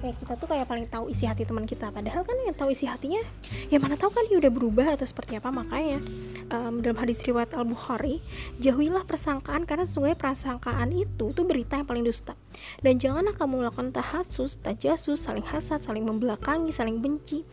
kayak 0.00 0.16
kita 0.16 0.32
tuh 0.32 0.48
kayak 0.48 0.66
paling 0.66 0.86
tahu 0.88 1.12
isi 1.12 1.28
hati 1.28 1.44
teman 1.44 1.68
kita. 1.68 1.92
Padahal 1.92 2.24
kan 2.24 2.34
yang 2.48 2.56
tahu 2.56 2.72
isi 2.72 2.88
hatinya 2.88 3.20
ya 3.68 3.76
mana 3.76 4.00
tahu 4.00 4.08
kan 4.08 4.24
dia 4.26 4.40
udah 4.40 4.52
berubah 4.52 4.86
atau 4.96 5.04
seperti 5.04 5.36
apa. 5.36 5.52
Makanya 5.52 6.00
um, 6.48 6.80
dalam 6.80 6.96
hadis 6.96 7.20
riwayat 7.28 7.52
al 7.52 7.68
bukhari 7.68 8.24
jauhilah 8.58 9.04
persangkaan 9.04 9.68
karena 9.68 9.84
sesungguhnya 9.84 10.16
persangkaan 10.16 10.90
itu 10.96 11.36
tuh 11.36 11.44
berita 11.44 11.76
yang 11.76 11.86
paling 11.86 12.02
dusta. 12.02 12.34
Dan 12.80 12.96
janganlah 12.96 13.36
kamu 13.36 13.60
melakukan 13.60 13.92
tahasus 13.92 14.56
tajasus 14.64 15.20
saling 15.20 15.44
hasad 15.44 15.84
saling 15.84 16.02
membelakangi 16.02 16.72
saling 16.72 17.04
benci. 17.04 17.44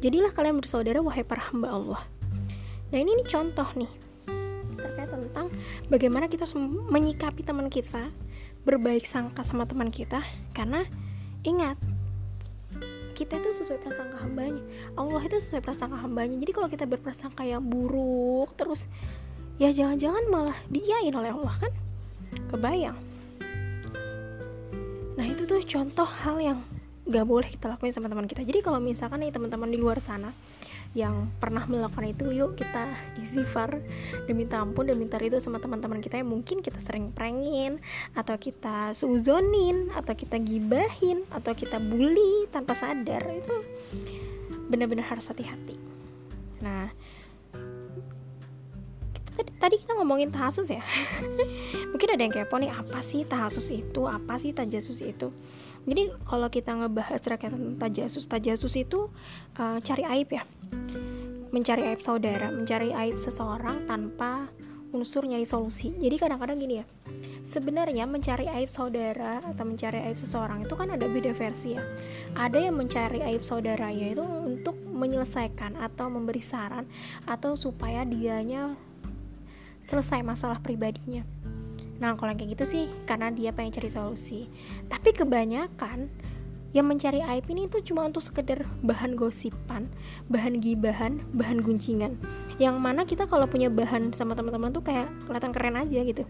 Jadilah 0.00 0.32
kalian 0.32 0.58
bersaudara 0.58 1.04
wahai 1.04 1.22
para 1.22 1.44
hamba 1.52 1.68
Allah. 1.76 2.02
Nah 2.88 2.98
ini 2.98 3.20
nih 3.20 3.28
contoh 3.28 3.68
nih 3.76 4.01
tentang 5.22 5.46
bagaimana 5.86 6.26
kita 6.26 6.44
menyikapi 6.90 7.46
teman 7.46 7.70
kita 7.70 8.10
berbaik 8.62 9.06
sangka 9.06 9.42
sama 9.42 9.66
teman 9.66 9.90
kita 9.90 10.22
karena 10.54 10.86
ingat 11.42 11.78
kita 13.12 13.38
itu 13.38 13.62
sesuai 13.62 13.78
prasangka 13.84 14.16
hambanya. 14.24 14.62
Allah 14.96 15.22
itu 15.22 15.36
sesuai 15.38 15.62
prasangka 15.62 16.00
hambanya. 16.00 16.34
Jadi 16.40 16.52
kalau 16.56 16.68
kita 16.72 16.88
berprasangka 16.88 17.44
yang 17.44 17.62
buruk 17.62 18.56
terus 18.56 18.88
ya 19.60 19.68
jangan-jangan 19.68 20.24
malah 20.32 20.58
diiyain 20.72 21.12
oleh 21.12 21.30
Allah 21.30 21.54
kan? 21.60 21.72
Kebayang? 22.50 22.98
Nah 25.14 25.26
itu 25.28 25.44
tuh 25.44 25.60
contoh 25.62 26.08
hal 26.08 26.36
yang 26.40 26.58
gak 27.04 27.26
boleh 27.28 27.46
kita 27.46 27.68
lakuin 27.68 27.92
sama 27.92 28.08
teman 28.08 28.26
kita. 28.26 28.42
Jadi 28.42 28.64
kalau 28.64 28.80
misalkan 28.80 29.22
nih 29.22 29.30
teman-teman 29.34 29.68
di 29.68 29.78
luar 29.78 30.00
sana 30.00 30.32
yang 30.92 31.32
pernah 31.40 31.64
melakukan 31.64 32.04
itu 32.04 32.32
yuk 32.32 32.56
kita 32.56 32.92
istighfar. 33.16 33.80
Dan 34.28 34.34
minta 34.36 34.60
ampun 34.60 34.88
dan 34.88 35.00
minta 35.00 35.16
itu 35.20 35.40
sama 35.40 35.56
teman-teman 35.56 36.04
kita 36.04 36.20
yang 36.20 36.28
mungkin 36.28 36.60
kita 36.60 36.78
sering 36.78 37.12
prengin 37.12 37.80
atau 38.12 38.36
kita 38.36 38.92
suzonin 38.92 39.88
atau 39.96 40.12
kita 40.12 40.36
gibahin 40.40 41.24
atau 41.32 41.52
kita 41.56 41.80
bully 41.80 42.48
tanpa 42.52 42.76
sadar 42.76 43.24
itu 43.32 43.56
benar-benar 44.68 45.08
harus 45.08 45.28
hati-hati. 45.32 45.76
Nah 46.60 46.92
tadi, 49.58 49.80
kita 49.80 49.96
ngomongin 49.96 50.28
tahasus 50.28 50.68
ya? 50.68 50.82
Mungkin 51.92 52.08
ada 52.12 52.22
yang 52.22 52.34
kepo 52.34 52.56
nih 52.60 52.72
apa 52.72 53.00
sih 53.00 53.24
tahasus 53.24 53.72
itu? 53.72 54.04
Apa 54.04 54.36
sih 54.36 54.52
tajasus 54.52 55.00
itu? 55.00 55.32
Jadi 55.88 56.12
kalau 56.28 56.48
kita 56.52 56.76
ngebahas 56.78 57.18
tentang 57.18 57.78
tajasus 57.80 58.28
tajasus 58.30 58.74
itu 58.78 59.10
uh, 59.58 59.78
cari 59.82 60.04
aib 60.18 60.28
ya. 60.30 60.44
Mencari 61.52 61.84
aib 61.84 62.00
saudara 62.00 62.48
mencari 62.48 62.96
aib 62.96 63.20
seseorang 63.20 63.84
tanpa 63.84 64.48
unsur 64.92 65.24
nyari 65.24 65.44
solusi. 65.44 65.92
Jadi 65.96 66.16
kadang-kadang 66.16 66.56
gini 66.56 66.80
ya 66.80 66.86
sebenarnya 67.42 68.06
mencari 68.06 68.46
aib 68.46 68.70
saudara 68.70 69.42
atau 69.42 69.64
mencari 69.66 69.98
aib 70.06 70.18
seseorang 70.18 70.62
itu 70.62 70.74
kan 70.78 70.94
ada 70.94 71.06
beda 71.10 71.34
versi 71.34 71.74
ya. 71.74 71.82
Ada 72.38 72.70
yang 72.70 72.78
mencari 72.78 73.20
aib 73.26 73.42
saudaranya 73.42 74.14
itu 74.14 74.22
untuk 74.22 74.78
menyelesaikan 74.78 75.74
atau 75.78 76.06
memberi 76.08 76.42
saran 76.42 76.86
atau 77.26 77.58
supaya 77.58 78.06
dianya 78.06 78.78
selesai 79.86 80.22
masalah 80.24 80.58
pribadinya 80.58 81.22
nah 82.02 82.18
kalau 82.18 82.34
kayak 82.34 82.58
gitu 82.58 82.64
sih 82.66 82.84
karena 83.06 83.30
dia 83.30 83.54
pengen 83.54 83.78
cari 83.78 83.90
solusi 83.90 84.50
tapi 84.90 85.14
kebanyakan 85.14 86.10
yang 86.72 86.88
mencari 86.88 87.20
aib 87.20 87.44
ini 87.52 87.68
tuh 87.68 87.84
cuma 87.84 88.08
untuk 88.08 88.24
sekedar 88.24 88.64
bahan 88.80 89.12
gosipan, 89.12 89.92
bahan 90.32 90.56
gibahan, 90.56 91.20
bahan 91.36 91.60
guncingan. 91.60 92.16
Yang 92.56 92.76
mana 92.80 93.04
kita 93.04 93.28
kalau 93.28 93.44
punya 93.44 93.68
bahan 93.68 94.16
sama 94.16 94.32
teman-teman 94.32 94.72
tuh 94.72 94.80
kayak 94.80 95.12
kelihatan 95.28 95.52
keren 95.52 95.76
aja 95.76 96.00
gitu. 96.00 96.24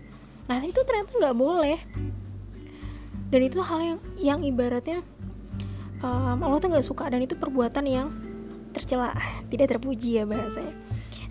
Nah 0.51 0.59
itu 0.67 0.83
ternyata 0.83 1.15
nggak 1.15 1.37
boleh. 1.39 1.79
Dan 3.31 3.41
itu 3.47 3.63
hal 3.63 3.79
yang 3.81 3.99
yang 4.19 4.41
ibaratnya 4.43 5.07
um, 6.03 6.43
Allah 6.43 6.59
tuh 6.59 6.69
nggak 6.75 6.87
suka 6.91 7.07
dan 7.07 7.23
itu 7.23 7.39
perbuatan 7.39 7.87
yang 7.87 8.11
tercela, 8.75 9.15
tidak 9.51 9.79
terpuji 9.79 10.19
ya 10.19 10.27
bahasanya. 10.27 10.75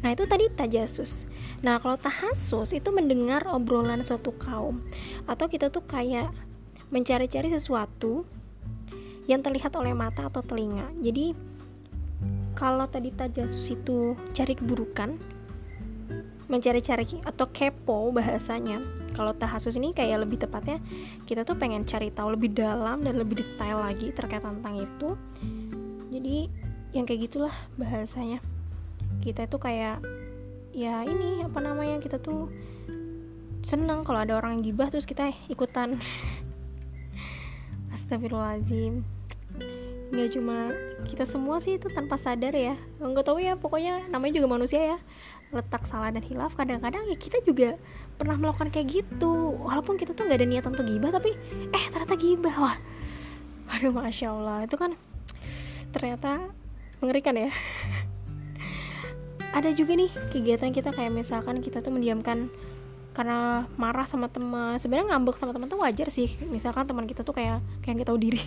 Nah 0.01 0.09
itu 0.13 0.25
tadi 0.25 0.49
tajasus. 0.49 1.29
Nah 1.61 1.77
kalau 1.77 1.97
tahasus 1.97 2.73
itu 2.73 2.89
mendengar 2.89 3.45
obrolan 3.49 4.01
suatu 4.01 4.33
kaum 4.33 4.81
atau 5.29 5.45
kita 5.45 5.69
tuh 5.69 5.85
kayak 5.85 6.33
mencari-cari 6.89 7.47
sesuatu 7.53 8.25
yang 9.29 9.45
terlihat 9.45 9.71
oleh 9.77 9.93
mata 9.93 10.27
atau 10.27 10.41
telinga. 10.41 10.89
Jadi 10.99 11.33
kalau 12.57 12.85
tadi 12.89 13.13
tajasus 13.15 13.73
itu 13.73 14.17
cari 14.35 14.53
keburukan, 14.57 15.15
mencari-cari 16.51 17.23
atau 17.23 17.47
kepo 17.47 18.11
bahasanya. 18.11 18.83
Kalau 19.11 19.35
tahasus 19.35 19.75
ini 19.75 19.91
kayak 19.91 20.23
lebih 20.23 20.39
tepatnya 20.39 20.79
kita 21.27 21.43
tuh 21.43 21.59
pengen 21.59 21.83
cari 21.83 22.11
tahu 22.11 22.35
lebih 22.35 22.51
dalam 22.51 23.03
dan 23.03 23.19
lebih 23.19 23.43
detail 23.43 23.83
lagi 23.83 24.11
terkait 24.11 24.43
tentang 24.43 24.75
itu. 24.79 25.15
Jadi 26.11 26.51
yang 26.91 27.07
kayak 27.07 27.31
gitulah 27.31 27.55
bahasanya. 27.79 28.43
Kita 29.19 29.43
itu 29.43 29.57
kayak 29.59 29.99
ya 30.71 31.03
ini 31.03 31.43
apa 31.43 31.59
namanya 31.59 31.99
kita 31.99 32.15
tuh 32.23 32.47
senang 33.61 34.07
kalau 34.07 34.23
ada 34.23 34.39
orang 34.39 34.57
yang 34.59 34.73
gibah 34.73 34.87
terus 34.87 35.03
kita 35.03 35.35
ikutan. 35.51 35.99
Astagfirullahaladzim. 37.95 39.03
Nggak 40.11 40.29
cuma 40.35 40.75
kita 41.07 41.23
semua 41.23 41.59
sih 41.59 41.75
itu 41.75 41.87
tanpa 41.91 42.15
sadar 42.15 42.55
ya. 42.55 42.75
Nggak 42.99 43.25
tahu 43.27 43.39
ya 43.39 43.55
pokoknya 43.55 44.07
namanya 44.07 44.41
juga 44.41 44.47
manusia 44.49 44.95
ya. 44.95 44.97
Letak 45.51 45.83
salah 45.83 46.11
dan 46.11 46.23
hilaf 46.23 46.55
kadang-kadang 46.55 47.03
ya 47.07 47.15
kita 47.19 47.43
juga 47.43 47.75
pernah 48.15 48.39
melakukan 48.39 48.71
kayak 48.71 48.87
gitu. 49.03 49.59
Walaupun 49.59 49.99
kita 49.99 50.15
tuh 50.15 50.27
nggak 50.27 50.39
ada 50.39 50.47
niatan 50.47 50.71
untuk 50.71 50.87
gibah 50.87 51.11
tapi 51.11 51.35
eh 51.71 51.85
ternyata 51.91 52.15
gibah 52.15 52.55
wah. 52.59 52.77
Aduh 53.77 53.91
masya 53.91 54.31
allah. 54.35 54.63
Itu 54.63 54.79
kan 54.79 54.95
ternyata 55.91 56.51
mengerikan 57.03 57.35
ya 57.35 57.51
ada 59.51 59.69
juga 59.75 59.95
nih 59.99 60.11
kegiatan 60.31 60.71
kita 60.71 60.95
kayak 60.95 61.11
misalkan 61.11 61.59
kita 61.59 61.83
tuh 61.83 61.91
mendiamkan 61.91 62.47
karena 63.11 63.67
marah 63.75 64.07
sama 64.07 64.31
teman 64.31 64.79
sebenarnya 64.79 65.11
ngambek 65.15 65.35
sama 65.35 65.51
teman 65.51 65.67
tuh 65.67 65.83
wajar 65.83 66.07
sih. 66.07 66.31
Misalkan 66.47 66.87
teman 66.87 67.03
kita 67.03 67.27
tuh 67.27 67.35
kayak 67.35 67.59
kayak 67.83 68.01
nggak 68.01 68.09
tahu 68.09 68.19
diri. 68.19 68.39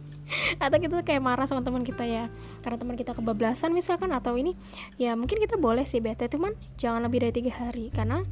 Atau 0.62 0.82
kita 0.82 0.98
tuh 0.98 1.06
kayak 1.06 1.22
marah 1.22 1.46
sama 1.46 1.62
teman 1.62 1.86
kita 1.86 2.02
ya. 2.02 2.26
Karena 2.66 2.76
teman 2.82 2.98
kita 2.98 3.14
kebablasan 3.14 3.70
misalkan 3.70 4.10
atau 4.10 4.34
ini 4.34 4.58
ya 4.98 5.14
mungkin 5.14 5.38
kita 5.38 5.54
boleh 5.54 5.86
sih 5.86 6.02
bete. 6.02 6.26
Cuman 6.26 6.58
jangan 6.82 7.06
lebih 7.06 7.22
dari 7.22 7.32
tiga 7.34 7.52
hari. 7.54 7.94
Karena 7.94 8.26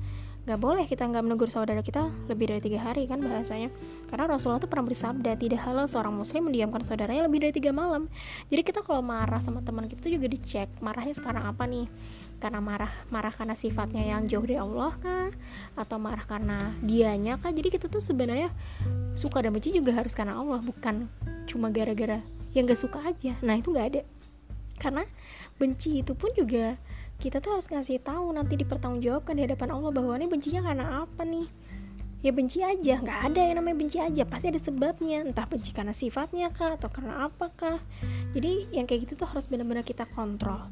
nggak 0.48 0.56
boleh 0.56 0.84
kita 0.88 1.04
nggak 1.04 1.20
menegur 1.20 1.52
saudara 1.52 1.84
kita 1.84 2.08
lebih 2.26 2.50
dari 2.50 2.60
tiga 2.64 2.80
hari 2.80 3.04
kan 3.04 3.20
bahasanya. 3.20 3.68
Karena 4.08 4.24
Rasulullah 4.30 4.60
tuh 4.60 4.70
pernah 4.72 4.88
bersabda 4.88 5.36
tidak 5.36 5.60
halal 5.68 5.84
seorang 5.84 6.16
muslim 6.16 6.48
mendiamkan 6.48 6.80
saudaranya 6.80 7.28
lebih 7.28 7.44
dari 7.44 7.52
tiga 7.52 7.70
malam. 7.76 8.08
Jadi 8.48 8.62
kita 8.64 8.80
kalau 8.80 9.04
marah 9.04 9.38
sama 9.44 9.60
teman 9.60 9.84
kita 9.86 10.00
tuh 10.00 10.12
juga 10.16 10.26
dicek 10.26 10.68
marahnya 10.80 11.12
sekarang 11.12 11.44
apa 11.44 11.68
nih? 11.68 11.86
Karena 12.40 12.64
marah 12.64 12.92
marah 13.12 13.32
karena 13.32 13.52
sifatnya 13.52 14.00
yang 14.00 14.24
jauh 14.24 14.42
dari 14.42 14.56
Allah 14.56 14.96
kah? 14.96 15.28
Atau 15.76 16.00
marah 16.00 16.24
karena 16.24 16.72
dianya 16.80 17.36
kah? 17.36 17.52
Jadi 17.52 17.68
kita 17.68 17.92
tuh 17.92 18.00
sebenarnya 18.00 18.48
suka 19.12 19.44
dan 19.44 19.52
benci 19.52 19.76
juga 19.76 19.92
harus 19.92 20.16
karena 20.16 20.40
Allah 20.40 20.64
bukan 20.64 21.04
cuma 21.44 21.68
gara-gara 21.68 22.24
yang 22.56 22.64
gak 22.66 22.80
suka 22.80 22.98
aja. 23.04 23.36
Nah 23.44 23.60
itu 23.60 23.70
nggak 23.70 23.88
ada. 23.94 24.02
Karena 24.80 25.04
benci 25.60 26.00
itu 26.00 26.16
pun 26.16 26.32
juga 26.32 26.80
kita 27.20 27.44
tuh 27.44 27.60
harus 27.60 27.68
ngasih 27.68 28.00
tahu 28.00 28.32
nanti 28.32 28.56
dipertanggungjawabkan 28.56 29.36
di 29.36 29.44
hadapan 29.44 29.76
Allah 29.76 29.92
bahwa 29.92 30.16
ini 30.16 30.24
bencinya 30.24 30.64
karena 30.64 31.04
apa 31.04 31.22
nih? 31.28 31.46
Ya 32.20 32.32
benci 32.32 32.60
aja 32.64 33.00
nggak 33.00 33.20
ada 33.32 33.40
yang 33.44 33.56
namanya 33.60 33.76
benci 33.80 34.00
aja 34.00 34.24
pasti 34.24 34.48
ada 34.48 34.56
sebabnya. 34.56 35.20
Entah 35.24 35.44
benci 35.44 35.76
karena 35.76 35.92
sifatnya 35.92 36.48
kah 36.48 36.80
atau 36.80 36.88
karena 36.88 37.28
apa 37.28 37.52
kah. 37.52 37.80
Jadi 38.32 38.72
yang 38.72 38.88
kayak 38.88 39.04
gitu 39.04 39.20
tuh 39.20 39.28
harus 39.28 39.44
benar-benar 39.52 39.84
kita 39.84 40.08
kontrol. 40.08 40.64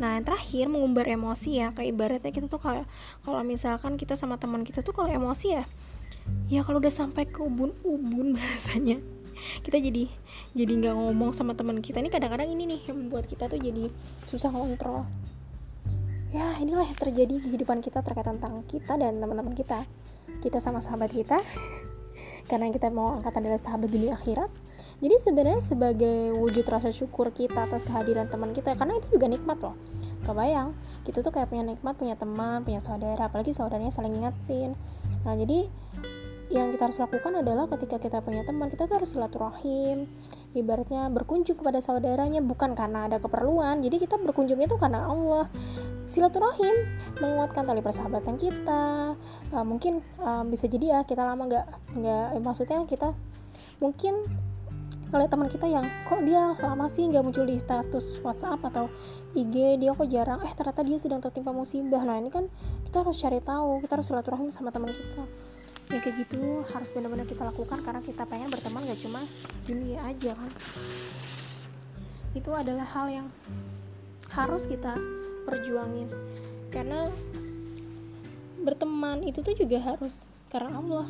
Nah 0.00 0.16
yang 0.16 0.24
terakhir 0.24 0.72
mengumbar 0.72 1.04
emosi 1.04 1.60
ya. 1.60 1.72
Kayak 1.76 1.88
ibaratnya 1.92 2.32
kita 2.32 2.46
tuh 2.48 2.60
kayak 2.64 2.88
kalau 3.20 3.44
misalkan 3.44 4.00
kita 4.00 4.16
sama 4.16 4.40
teman 4.40 4.64
kita 4.64 4.80
tuh 4.80 4.96
kalau 4.96 5.12
emosi 5.12 5.46
ya 5.52 5.64
ya 6.48 6.64
kalau 6.64 6.80
udah 6.80 6.92
sampai 6.92 7.28
ke 7.28 7.44
ubun-ubun 7.44 8.32
bahasanya 8.36 8.96
kita 9.60 9.76
jadi 9.76 10.08
jadi 10.56 10.72
nggak 10.80 10.94
ngomong 10.96 11.36
sama 11.36 11.52
teman 11.52 11.84
kita. 11.84 12.00
Ini 12.00 12.08
kadang-kadang 12.08 12.48
ini 12.48 12.64
nih 12.64 12.80
yang 12.88 13.04
membuat 13.04 13.28
kita 13.28 13.52
tuh 13.52 13.60
jadi 13.60 13.92
susah 14.28 14.48
kontrol 14.48 15.04
ya 16.34 16.58
inilah 16.58 16.82
yang 16.82 16.98
terjadi 16.98 17.30
di 17.30 17.42
kehidupan 17.46 17.78
kita 17.78 18.02
terkait 18.02 18.26
tentang 18.26 18.66
kita 18.66 18.98
dan 18.98 19.22
teman-teman 19.22 19.54
kita. 19.54 19.86
Kita 20.42 20.58
sama 20.58 20.82
sahabat 20.82 21.14
kita 21.14 21.38
karena 22.50 22.74
kita 22.74 22.90
mau 22.90 23.14
angkat 23.14 23.38
adalah 23.38 23.60
sahabat 23.62 23.86
dunia 23.86 24.18
akhirat. 24.18 24.50
Jadi 24.98 25.14
sebenarnya 25.22 25.62
sebagai 25.62 26.34
wujud 26.34 26.66
rasa 26.66 26.90
syukur 26.90 27.30
kita 27.30 27.70
atas 27.70 27.86
kehadiran 27.86 28.26
teman 28.26 28.50
kita 28.50 28.74
karena 28.74 28.98
itu 28.98 29.14
juga 29.14 29.30
nikmat 29.30 29.62
loh. 29.62 29.78
Kebayang 30.26 30.74
kita 31.06 31.22
tuh 31.22 31.30
kayak 31.30 31.54
punya 31.54 31.62
nikmat 31.62 31.94
punya 31.94 32.18
teman 32.18 32.66
punya 32.66 32.82
saudara 32.82 33.30
apalagi 33.30 33.54
saudaranya 33.54 33.94
saling 33.94 34.18
ngingetin. 34.18 34.74
Nah 35.22 35.38
jadi 35.38 35.70
yang 36.52 36.70
kita 36.70 36.86
harus 36.86 37.00
lakukan 37.00 37.40
adalah 37.40 37.66
ketika 37.66 37.96
kita 37.96 38.20
punya 38.20 38.44
teman 38.44 38.68
kita 38.68 38.90
tuh 38.90 38.98
harus 38.98 39.14
silaturahim. 39.14 40.10
Ibaratnya 40.54 41.10
berkunjung 41.10 41.58
kepada 41.58 41.82
saudaranya 41.82 42.38
bukan 42.38 42.78
karena 42.78 43.10
ada 43.10 43.18
keperluan. 43.18 43.82
Jadi 43.82 44.06
kita 44.06 44.20
berkunjung 44.22 44.62
itu 44.62 44.78
karena 44.78 45.08
Allah 45.08 45.50
silaturahim 46.04 46.74
menguatkan 47.20 47.64
tali 47.64 47.80
persahabatan 47.80 48.36
kita. 48.36 49.16
Uh, 49.52 49.64
mungkin 49.64 50.04
uh, 50.20 50.44
bisa 50.44 50.68
jadi 50.68 50.98
ya 50.98 51.00
kita 51.04 51.24
lama 51.24 51.48
nggak 51.48 51.66
nggak 51.96 52.26
eh, 52.36 52.42
maksudnya 52.42 52.84
kita 52.84 53.16
mungkin 53.80 54.20
ngeliat 55.14 55.30
teman 55.30 55.46
kita 55.46 55.70
yang 55.70 55.86
kok 56.10 56.26
dia 56.26 56.58
lama 56.58 56.90
sih 56.90 57.06
nggak 57.06 57.22
muncul 57.22 57.46
di 57.46 57.54
status 57.54 58.18
WhatsApp 58.26 58.58
atau 58.66 58.90
IG 59.32 59.80
dia 59.80 59.94
kok 59.94 60.08
jarang. 60.10 60.42
Eh 60.44 60.52
ternyata 60.52 60.82
dia 60.82 60.98
sedang 61.00 61.22
tertimpa 61.22 61.54
musibah. 61.54 62.02
Nah 62.02 62.20
ini 62.20 62.28
kan 62.28 62.50
kita 62.90 63.06
harus 63.06 63.16
cari 63.22 63.40
tahu 63.40 63.80
kita 63.80 63.96
harus 63.98 64.06
silaturahim 64.10 64.50
sama 64.50 64.74
teman 64.74 64.92
kita. 64.92 65.24
Ya 65.92 66.00
kayak 66.00 66.16
gitu 66.26 66.64
harus 66.72 66.88
benar-benar 66.90 67.28
kita 67.28 67.44
lakukan 67.44 67.78
karena 67.84 68.00
kita 68.00 68.24
pengen 68.24 68.48
berteman 68.48 68.88
gak 68.88 69.04
cuma 69.04 69.20
dunia 69.68 70.00
aja 70.02 70.32
kan. 70.32 70.50
Itu 72.34 72.50
adalah 72.56 72.88
hal 72.88 73.06
yang 73.12 73.26
harus 74.34 74.66
kita 74.66 74.98
perjuangin 75.44 76.08
karena 76.72 77.06
berteman 78.64 79.22
itu 79.22 79.44
tuh 79.44 79.54
juga 79.54 79.78
harus 79.78 80.26
karena 80.48 80.80
Allah. 80.80 81.06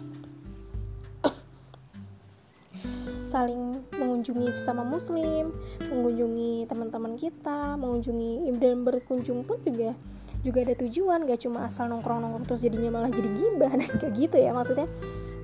Saling 3.25 3.83
mengunjungi 3.91 4.47
sesama 4.53 4.87
muslim 4.87 5.50
mengunjungi 5.91 6.71
teman-teman 6.71 7.19
kita 7.19 7.75
mengunjungi 7.81 8.47
dan 8.62 8.87
berkunjung 8.87 9.42
pun 9.42 9.59
juga 9.64 9.97
juga 10.44 10.59
ada 10.62 10.75
tujuan. 10.85 11.25
Gak 11.27 11.49
cuma 11.49 11.66
asal 11.66 11.90
nongkrong 11.90 12.23
nongkrong 12.23 12.47
terus 12.47 12.62
jadinya 12.62 13.01
malah 13.01 13.11
jadi 13.11 13.31
gibah. 13.33 13.73
Nah, 13.81 13.88
kayak 13.99 14.12
gitu 14.14 14.37
ya 14.38 14.55
maksudnya 14.55 14.87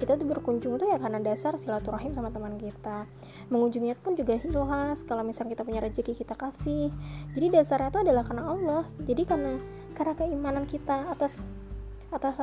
kita 0.00 0.16
tuh 0.16 0.24
berkunjung 0.24 0.80
tuh 0.80 0.88
ya 0.88 0.96
karena 0.96 1.20
dasar 1.20 1.60
silaturahim 1.60 2.16
sama 2.16 2.32
teman 2.32 2.56
kita. 2.56 3.04
Mengunjungi 3.52 3.92
pun 4.00 4.16
juga 4.16 4.40
ikhlas 4.40 5.04
kalau 5.04 5.20
misalnya 5.20 5.52
kita 5.52 5.62
punya 5.68 5.84
rezeki 5.84 6.16
kita 6.16 6.34
kasih. 6.34 6.88
Jadi 7.36 7.46
dasarnya 7.52 7.92
itu 7.92 8.00
adalah 8.00 8.24
karena 8.24 8.44
Allah. 8.48 8.82
Jadi 9.04 9.22
karena 9.28 9.60
karena 9.92 10.14
keimanan 10.16 10.64
kita 10.64 11.12
atas 11.12 11.44
atas 12.08 12.40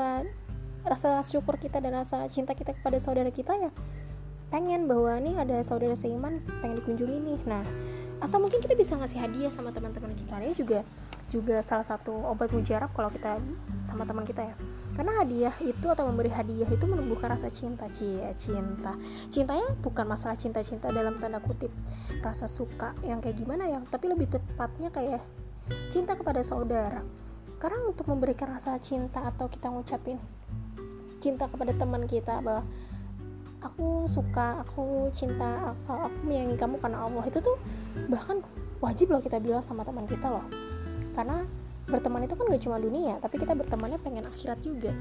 rasa 0.86 1.20
syukur 1.26 1.58
kita 1.58 1.82
dan 1.82 1.98
rasa 1.98 2.24
cinta 2.32 2.54
kita 2.54 2.78
kepada 2.78 2.96
saudara 3.02 3.34
kita 3.34 3.58
ya 3.60 3.74
pengen 4.48 4.88
bahwa 4.88 5.20
nih 5.20 5.36
ada 5.36 5.60
saudara 5.60 5.92
seiman 5.92 6.40
pengen 6.64 6.80
dikunjungi 6.80 7.18
nih. 7.20 7.40
Nah 7.44 7.66
atau 8.18 8.38
mungkin 8.42 8.58
kita 8.58 8.74
bisa 8.74 8.98
ngasih 8.98 9.22
hadiah 9.22 9.52
sama 9.54 9.70
teman-teman 9.70 10.14
kita. 10.18 10.42
Ini 10.42 10.56
juga 10.58 10.80
juga 11.30 11.62
salah 11.62 11.86
satu 11.86 12.14
obat 12.28 12.50
mujarab 12.50 12.90
kalau 12.96 13.14
kita 13.14 13.38
sama 13.86 14.08
teman 14.10 14.26
kita 14.26 14.48
ya. 14.48 14.56
Karena 14.98 15.22
hadiah 15.22 15.56
itu 15.62 15.86
atau 15.88 16.10
memberi 16.10 16.34
hadiah 16.34 16.68
itu 16.68 16.86
menumbuhkan 16.90 17.34
rasa 17.34 17.52
cinta 17.54 17.86
cia 17.92 18.34
cinta. 18.34 18.98
Cintanya 19.30 19.74
bukan 19.80 20.06
masalah 20.10 20.36
cinta-cinta 20.40 20.90
dalam 20.90 21.22
tanda 21.22 21.38
kutip. 21.38 21.70
Rasa 22.26 22.50
suka 22.50 22.98
yang 23.06 23.22
kayak 23.22 23.38
gimana 23.38 23.70
ya 23.70 23.80
tapi 23.86 24.10
lebih 24.10 24.32
tepatnya 24.32 24.90
kayak 24.90 25.22
cinta 25.94 26.18
kepada 26.18 26.42
saudara. 26.42 27.06
Karena 27.58 27.90
untuk 27.90 28.06
memberikan 28.10 28.54
rasa 28.54 28.78
cinta 28.78 29.26
atau 29.26 29.50
kita 29.50 29.70
ngucapin 29.70 30.22
cinta 31.18 31.50
kepada 31.50 31.74
teman 31.74 32.06
kita 32.06 32.40
bahwa 32.46 32.62
aku 33.62 34.06
suka 34.06 34.62
aku 34.64 35.10
cinta 35.10 35.74
aku, 35.74 35.92
aku 35.92 36.18
menyayangi 36.24 36.58
kamu 36.58 36.76
karena 36.78 37.04
Allah 37.04 37.26
itu 37.26 37.40
tuh 37.42 37.58
bahkan 38.06 38.46
wajib 38.78 39.10
loh 39.10 39.22
kita 39.22 39.42
bilang 39.42 39.66
sama 39.66 39.82
teman 39.82 40.06
kita 40.06 40.30
loh. 40.30 40.46
Karena 41.18 41.42
berteman 41.88 42.28
itu 42.28 42.36
kan 42.36 42.52
gak 42.52 42.64
cuma 42.68 42.78
dunia 42.84 43.16
tapi 43.24 43.40
kita 43.40 43.56
bertemannya 43.56 43.98
pengen 44.04 44.28
akhirat 44.28 44.60
juga. 44.62 44.94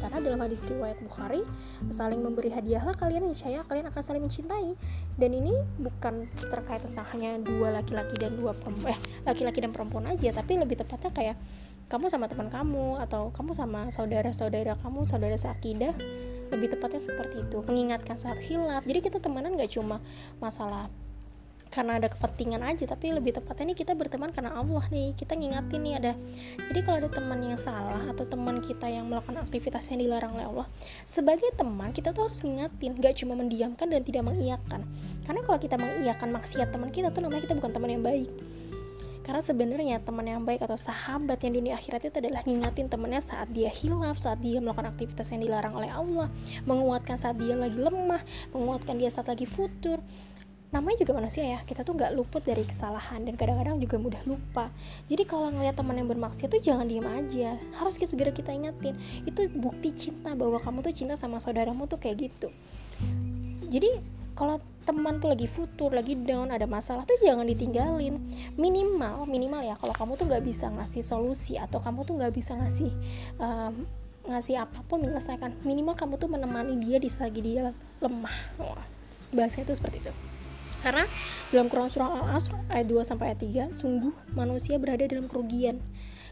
Karena 0.00 0.18
dalam 0.24 0.40
hadis 0.40 0.64
riwayat 0.64 0.96
Bukhari 1.04 1.44
saling 1.92 2.24
memberi 2.24 2.48
hadiahlah 2.48 2.96
kalian 2.96 3.28
saya 3.36 3.60
kalian 3.68 3.92
akan 3.92 4.02
saling 4.02 4.24
mencintai. 4.24 4.72
Dan 5.20 5.30
ini 5.36 5.52
bukan 5.76 6.26
terkait 6.48 6.80
tentang 6.80 7.04
hanya 7.12 7.36
dua 7.38 7.76
laki-laki 7.76 8.16
dan 8.16 8.34
dua 8.40 8.56
perempuan 8.56 8.96
eh 8.96 8.98
laki-laki 9.28 9.60
dan 9.60 9.70
perempuan 9.76 10.08
aja 10.08 10.32
tapi 10.32 10.56
lebih 10.56 10.80
tepatnya 10.80 11.12
kayak 11.12 11.36
kamu 11.92 12.06
sama 12.06 12.30
teman 12.30 12.48
kamu 12.48 13.02
atau 13.02 13.34
kamu 13.34 13.52
sama 13.52 13.90
saudara-saudara 13.92 14.78
kamu 14.80 15.04
saudara 15.04 15.36
seakidah 15.36 15.92
lebih 16.50 16.72
tepatnya 16.72 16.98
seperti 16.98 17.44
itu. 17.44 17.60
Mengingatkan 17.60 18.16
saat 18.16 18.40
hilaf 18.40 18.88
jadi 18.88 19.04
kita 19.04 19.20
temenan 19.20 19.60
gak 19.60 19.76
cuma 19.76 20.00
masalah 20.40 20.88
karena 21.70 22.02
ada 22.02 22.10
kepentingan 22.10 22.60
aja 22.66 22.84
tapi 22.84 23.14
lebih 23.14 23.38
tepatnya 23.38 23.72
nih 23.72 23.78
kita 23.78 23.94
berteman 23.94 24.34
karena 24.34 24.58
Allah 24.58 24.82
nih. 24.90 25.14
Kita 25.14 25.38
ngingatin 25.38 25.80
nih 25.80 25.94
ada 26.02 26.12
jadi 26.70 26.80
kalau 26.82 26.96
ada 27.06 27.10
teman 27.10 27.38
yang 27.40 27.56
salah 27.56 28.02
atau 28.10 28.26
teman 28.26 28.58
kita 28.58 28.90
yang 28.90 29.06
melakukan 29.06 29.38
aktivitas 29.38 29.86
yang 29.94 30.02
dilarang 30.02 30.34
oleh 30.34 30.46
Allah 30.50 30.66
sebagai 31.06 31.48
teman 31.54 31.94
kita 31.94 32.10
tuh 32.10 32.26
harus 32.28 32.42
ngingatin 32.42 32.98
gak 32.98 33.14
cuma 33.22 33.38
mendiamkan 33.38 33.86
dan 33.86 34.02
tidak 34.02 34.26
mengiyakan. 34.26 34.82
Karena 35.24 35.40
kalau 35.46 35.58
kita 35.62 35.78
mengiyakan 35.78 36.28
maksiat 36.34 36.68
teman 36.74 36.90
kita 36.90 37.14
tuh 37.14 37.22
namanya 37.22 37.46
kita 37.46 37.54
bukan 37.54 37.70
teman 37.70 37.90
yang 37.94 38.02
baik. 38.02 38.30
Karena 39.30 39.46
sebenarnya 39.46 40.02
teman 40.02 40.26
yang 40.26 40.42
baik 40.42 40.64
atau 40.66 40.74
sahabat 40.74 41.38
yang 41.46 41.54
dunia 41.54 41.78
akhirat 41.78 42.02
itu 42.02 42.18
adalah 42.18 42.42
ngingatin 42.42 42.90
temannya 42.90 43.22
saat 43.22 43.46
dia 43.54 43.70
hilaf, 43.70 44.18
saat 44.18 44.42
dia 44.42 44.58
melakukan 44.58 44.90
aktivitas 44.90 45.30
yang 45.30 45.46
dilarang 45.46 45.70
oleh 45.76 45.86
Allah, 45.86 46.26
menguatkan 46.66 47.14
saat 47.14 47.38
dia 47.38 47.54
lagi 47.54 47.78
lemah, 47.78 48.18
menguatkan 48.50 48.98
dia 48.98 49.06
saat 49.06 49.30
lagi 49.30 49.46
futur. 49.46 50.02
Namanya 50.70 51.02
juga 51.02 51.18
manusia 51.18 51.42
ya, 51.42 51.58
kita 51.66 51.82
tuh 51.82 51.98
nggak 51.98 52.14
luput 52.14 52.46
dari 52.46 52.62
kesalahan 52.62 53.26
dan 53.26 53.34
kadang-kadang 53.34 53.82
juga 53.82 53.98
mudah 53.98 54.22
lupa. 54.22 54.70
Jadi 55.10 55.26
kalau 55.26 55.50
ngeliat 55.50 55.74
teman 55.74 55.98
yang 55.98 56.06
bermaksiat 56.06 56.46
tuh 56.46 56.62
jangan 56.62 56.86
diem 56.86 57.02
aja, 57.02 57.58
harus 57.74 57.98
segera 57.98 58.30
kita 58.30 58.54
ingetin. 58.54 58.94
Itu 59.26 59.50
bukti 59.50 59.90
cinta 59.90 60.38
bahwa 60.38 60.62
kamu 60.62 60.86
tuh 60.86 60.94
cinta 60.94 61.18
sama 61.18 61.42
saudaramu 61.42 61.90
tuh 61.90 61.98
kayak 61.98 62.30
gitu. 62.30 62.54
Jadi 63.66 64.20
kalau 64.38 64.62
teman 64.86 65.20
tuh 65.20 65.28
lagi 65.28 65.44
futur 65.44 65.92
lagi 65.92 66.16
down 66.16 66.48
ada 66.48 66.64
masalah 66.64 67.04
tuh 67.04 67.20
jangan 67.20 67.44
ditinggalin 67.44 68.16
minimal 68.56 69.28
minimal 69.28 69.60
ya 69.60 69.76
kalau 69.76 69.92
kamu 69.92 70.16
tuh 70.16 70.26
nggak 70.26 70.40
bisa 70.40 70.72
ngasih 70.72 71.04
solusi 71.04 71.60
atau 71.60 71.76
kamu 71.76 72.08
tuh 72.08 72.16
nggak 72.16 72.32
bisa 72.32 72.56
ngasih 72.56 72.88
um, 73.36 73.84
ngasih 74.32 74.56
apa 74.56 74.80
pun 74.88 75.04
menyelesaikan 75.04 75.60
minimal 75.62 75.92
kamu 75.92 76.16
tuh 76.16 76.32
menemani 76.32 76.80
dia 76.80 76.96
di 76.96 77.12
lagi 77.12 77.40
dia 77.44 77.76
lemah 78.00 78.36
bahasanya 79.30 79.68
itu 79.68 79.74
seperti 79.76 80.08
itu 80.08 80.12
karena 80.80 81.04
dalam 81.52 81.68
Quran 81.68 81.88
surah 81.92 82.10
Al-Asr 82.24 82.56
ayat 82.72 82.86
2 82.88 83.04
sampai 83.04 83.32
ayat 83.32 83.70
3 83.70 83.76
sungguh 83.76 84.12
manusia 84.32 84.80
berada 84.80 85.04
dalam 85.04 85.28
kerugian 85.28 85.80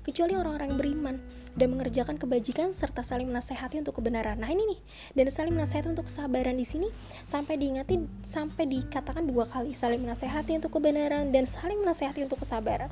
kecuali 0.09 0.33
orang-orang 0.33 0.73
yang 0.73 0.81
beriman 0.81 1.17
dan 1.53 1.69
mengerjakan 1.75 2.17
kebajikan 2.17 2.73
serta 2.73 3.05
saling 3.05 3.29
menasehati 3.29 3.83
untuk 3.83 3.99
kebenaran. 4.01 4.41
Nah, 4.41 4.49
ini 4.49 4.63
nih. 4.73 4.81
Dan 5.13 5.27
saling 5.29 5.53
menasehati 5.53 5.91
untuk 5.91 6.09
kesabaran 6.09 6.55
di 6.57 6.65
sini 6.65 6.89
sampai 7.27 7.61
diingati 7.61 8.25
sampai 8.25 8.65
dikatakan 8.73 9.27
dua 9.29 9.45
kali 9.45 9.77
saling 9.77 10.01
menasehati 10.01 10.57
untuk 10.57 10.81
kebenaran 10.81 11.29
dan 11.29 11.45
saling 11.45 11.83
menasehati 11.85 12.25
untuk 12.25 12.41
kesabaran. 12.41 12.89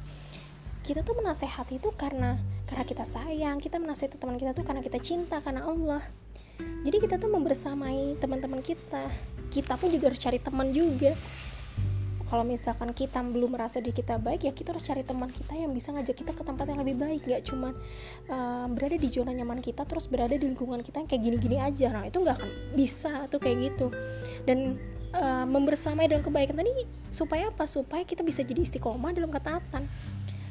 Kita 0.85 1.01
tuh 1.07 1.17
menasehati 1.17 1.81
itu 1.81 1.89
karena 1.97 2.37
karena 2.67 2.85
kita 2.85 3.07
sayang 3.07 3.63
kita 3.63 3.79
menasihati 3.79 4.19
teman 4.19 4.37
kita 4.37 4.51
tuh 4.53 4.67
karena 4.67 4.83
kita 4.83 4.99
cinta 4.99 5.39
karena 5.39 5.63
Allah 5.63 6.03
jadi 6.83 6.99
kita 6.99 7.15
tuh 7.23 7.31
membersamai 7.31 8.19
teman-teman 8.19 8.59
kita 8.59 9.07
kita 9.55 9.79
pun 9.79 9.89
juga 9.95 10.11
harus 10.11 10.19
cari 10.19 10.43
teman 10.43 10.75
juga 10.75 11.15
kalau 12.27 12.43
misalkan 12.43 12.91
kita 12.91 13.23
belum 13.23 13.55
merasa 13.55 13.79
diri 13.79 13.95
kita 13.95 14.19
baik 14.19 14.51
ya 14.51 14.53
kita 14.53 14.75
harus 14.75 14.83
cari 14.83 15.07
teman 15.07 15.31
kita 15.31 15.55
yang 15.55 15.71
bisa 15.71 15.95
ngajak 15.95 16.17
kita 16.19 16.33
ke 16.35 16.43
tempat 16.43 16.67
yang 16.67 16.83
lebih 16.83 16.99
baik. 16.99 17.23
Nggak 17.23 17.43
cuma 17.47 17.71
uh, 18.27 18.67
berada 18.67 18.99
di 18.99 19.09
zona 19.09 19.31
nyaman 19.31 19.63
kita 19.63 19.87
terus 19.87 20.11
berada 20.11 20.35
di 20.35 20.43
lingkungan 20.43 20.83
kita 20.83 21.07
yang 21.07 21.09
kayak 21.09 21.23
gini-gini 21.23 21.57
aja. 21.63 21.95
Nah 21.95 22.05
itu 22.11 22.19
nggak 22.19 22.37
akan 22.43 22.51
bisa 22.75 23.31
tuh 23.31 23.39
kayak 23.39 23.71
gitu. 23.71 23.95
Dan 24.43 24.75
uh, 25.15 25.47
membersamai 25.47 26.11
dalam 26.11 26.27
kebaikan 26.27 26.59
tadi 26.59 26.71
supaya 27.15 27.55
apa? 27.55 27.63
Supaya 27.65 28.03
kita 28.03 28.27
bisa 28.27 28.43
jadi 28.43 28.59
istiqomah 28.59 29.15
dalam 29.15 29.31
ketaatan 29.31 29.87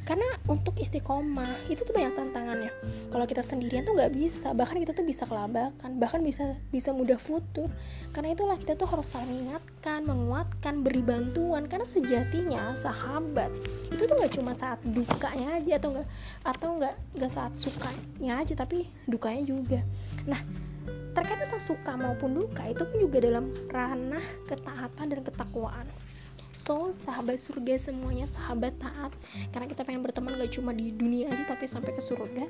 karena 0.05 0.29
untuk 0.45 0.77
istiqomah 0.77 1.65
itu 1.65 1.81
tuh 1.81 1.89
banyak 1.89 2.13
tantangannya. 2.13 2.69
Kalau 3.09 3.25
kita 3.25 3.41
sendirian 3.41 3.81
tuh 3.81 3.97
nggak 3.97 4.13
bisa 4.13 4.53
bahkan 4.53 4.77
kita 4.77 4.93
tuh 4.93 5.01
bisa 5.01 5.25
kelabakan 5.25 5.97
bahkan 5.97 6.21
bisa 6.21 6.61
bisa 6.69 6.93
mudah 6.93 7.17
futur. 7.17 7.73
Karena 8.13 8.37
itulah 8.37 8.53
kita 8.61 8.77
tuh 8.77 8.85
harus 8.85 9.09
saling 9.09 9.27
mengingatkan 9.27 10.05
menguatkan 10.05 10.85
beri 10.85 11.01
bantuan. 11.01 11.65
Karena 11.65 11.89
sejatinya 11.89 12.77
sahabat 12.77 13.49
itu 13.89 14.05
tuh 14.05 14.13
nggak 14.13 14.33
cuma 14.37 14.53
saat 14.53 14.77
dukanya 14.85 15.57
aja 15.57 15.81
atau 15.81 15.89
nggak 15.97 16.07
atau 16.45 16.69
nggak 16.77 16.95
nggak 17.17 17.31
saat 17.33 17.51
sukanya 17.57 18.45
aja 18.45 18.53
tapi 18.53 18.85
dukanya 19.09 19.41
juga. 19.41 19.81
Nah 20.29 20.37
terkait 21.17 21.39
tentang 21.47 21.63
suka 21.63 21.97
maupun 21.97 22.37
duka 22.37 22.67
itu 22.69 22.83
pun 22.85 22.97
juga 23.01 23.17
dalam 23.23 23.49
ranah 23.71 24.21
ketaatan 24.45 25.05
dan 25.09 25.19
ketakwaan 25.23 25.87
So, 26.55 26.95
sahabat 26.95 27.35
surga 27.35 27.75
semuanya, 27.75 28.23
sahabat 28.23 28.79
taat. 28.79 29.11
Karena 29.51 29.67
kita 29.67 29.83
pengen 29.83 29.99
berteman 30.07 30.39
gak 30.39 30.55
cuma 30.55 30.71
di 30.71 30.95
dunia 30.95 31.27
aja 31.27 31.51
tapi 31.51 31.67
sampai 31.67 31.91
ke 31.91 31.99
surga. 31.99 32.47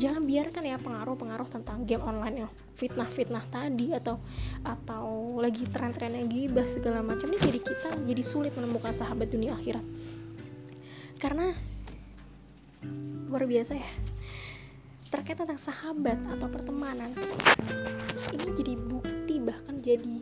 Jangan 0.00 0.24
biarkan 0.24 0.64
ya 0.64 0.80
pengaruh-pengaruh 0.80 1.48
tentang 1.52 1.84
game 1.84 2.00
online 2.00 2.46
yang 2.46 2.50
fitnah-fitnah 2.78 3.44
tadi 3.50 3.90
Atau 3.92 4.22
atau 4.64 5.36
lagi 5.36 5.68
tren-trennya 5.68 6.24
gibah 6.24 6.64
segala 6.64 7.04
macam. 7.04 7.28
Ini 7.28 7.36
jadi 7.36 7.60
kita 7.60 7.88
jadi 8.00 8.22
sulit 8.24 8.56
menemukan 8.56 8.96
sahabat 8.96 9.28
dunia 9.28 9.52
akhirat. 9.52 9.84
Karena 11.20 11.52
luar 13.28 13.44
biasa 13.44 13.76
ya. 13.76 13.90
Terkait 15.12 15.36
tentang 15.36 15.60
sahabat 15.60 16.24
atau 16.24 16.48
pertemanan 16.48 17.12
ini 18.32 18.50
jadi 18.56 18.74
bukti 18.76 19.34
bahkan 19.40 19.80
jadi 19.80 20.20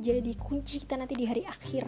jadi 0.00 0.32
kunci 0.38 0.80
kita 0.86 0.96
nanti 0.96 1.18
di 1.18 1.26
hari 1.26 1.42
akhir 1.44 1.84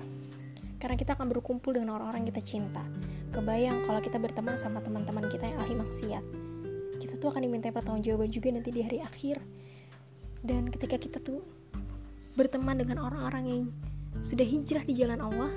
karena 0.83 0.99
kita 0.99 1.15
akan 1.15 1.31
berkumpul 1.31 1.79
dengan 1.79 1.95
orang-orang 1.95 2.27
kita 2.27 2.43
cinta. 2.43 2.83
Kebayang 3.31 3.87
kalau 3.87 4.03
kita 4.03 4.19
berteman 4.19 4.59
sama 4.59 4.83
teman-teman 4.83 5.31
kita 5.31 5.47
yang 5.47 5.63
ahli 5.63 5.79
maksiat. 5.79 6.25
Kita 6.99 7.23
tuh 7.23 7.31
akan 7.31 7.47
diminta 7.47 7.71
pertanggungjawaban 7.71 8.35
juga 8.35 8.51
nanti 8.51 8.75
di 8.75 8.83
hari 8.83 8.99
akhir. 8.99 9.39
Dan 10.43 10.67
ketika 10.75 10.99
kita 10.99 11.23
tuh 11.23 11.39
berteman 12.35 12.83
dengan 12.83 12.99
orang-orang 12.99 13.45
yang 13.47 13.63
sudah 14.27 14.43
hijrah 14.43 14.83
di 14.83 14.99
jalan 14.99 15.23
Allah 15.23 15.55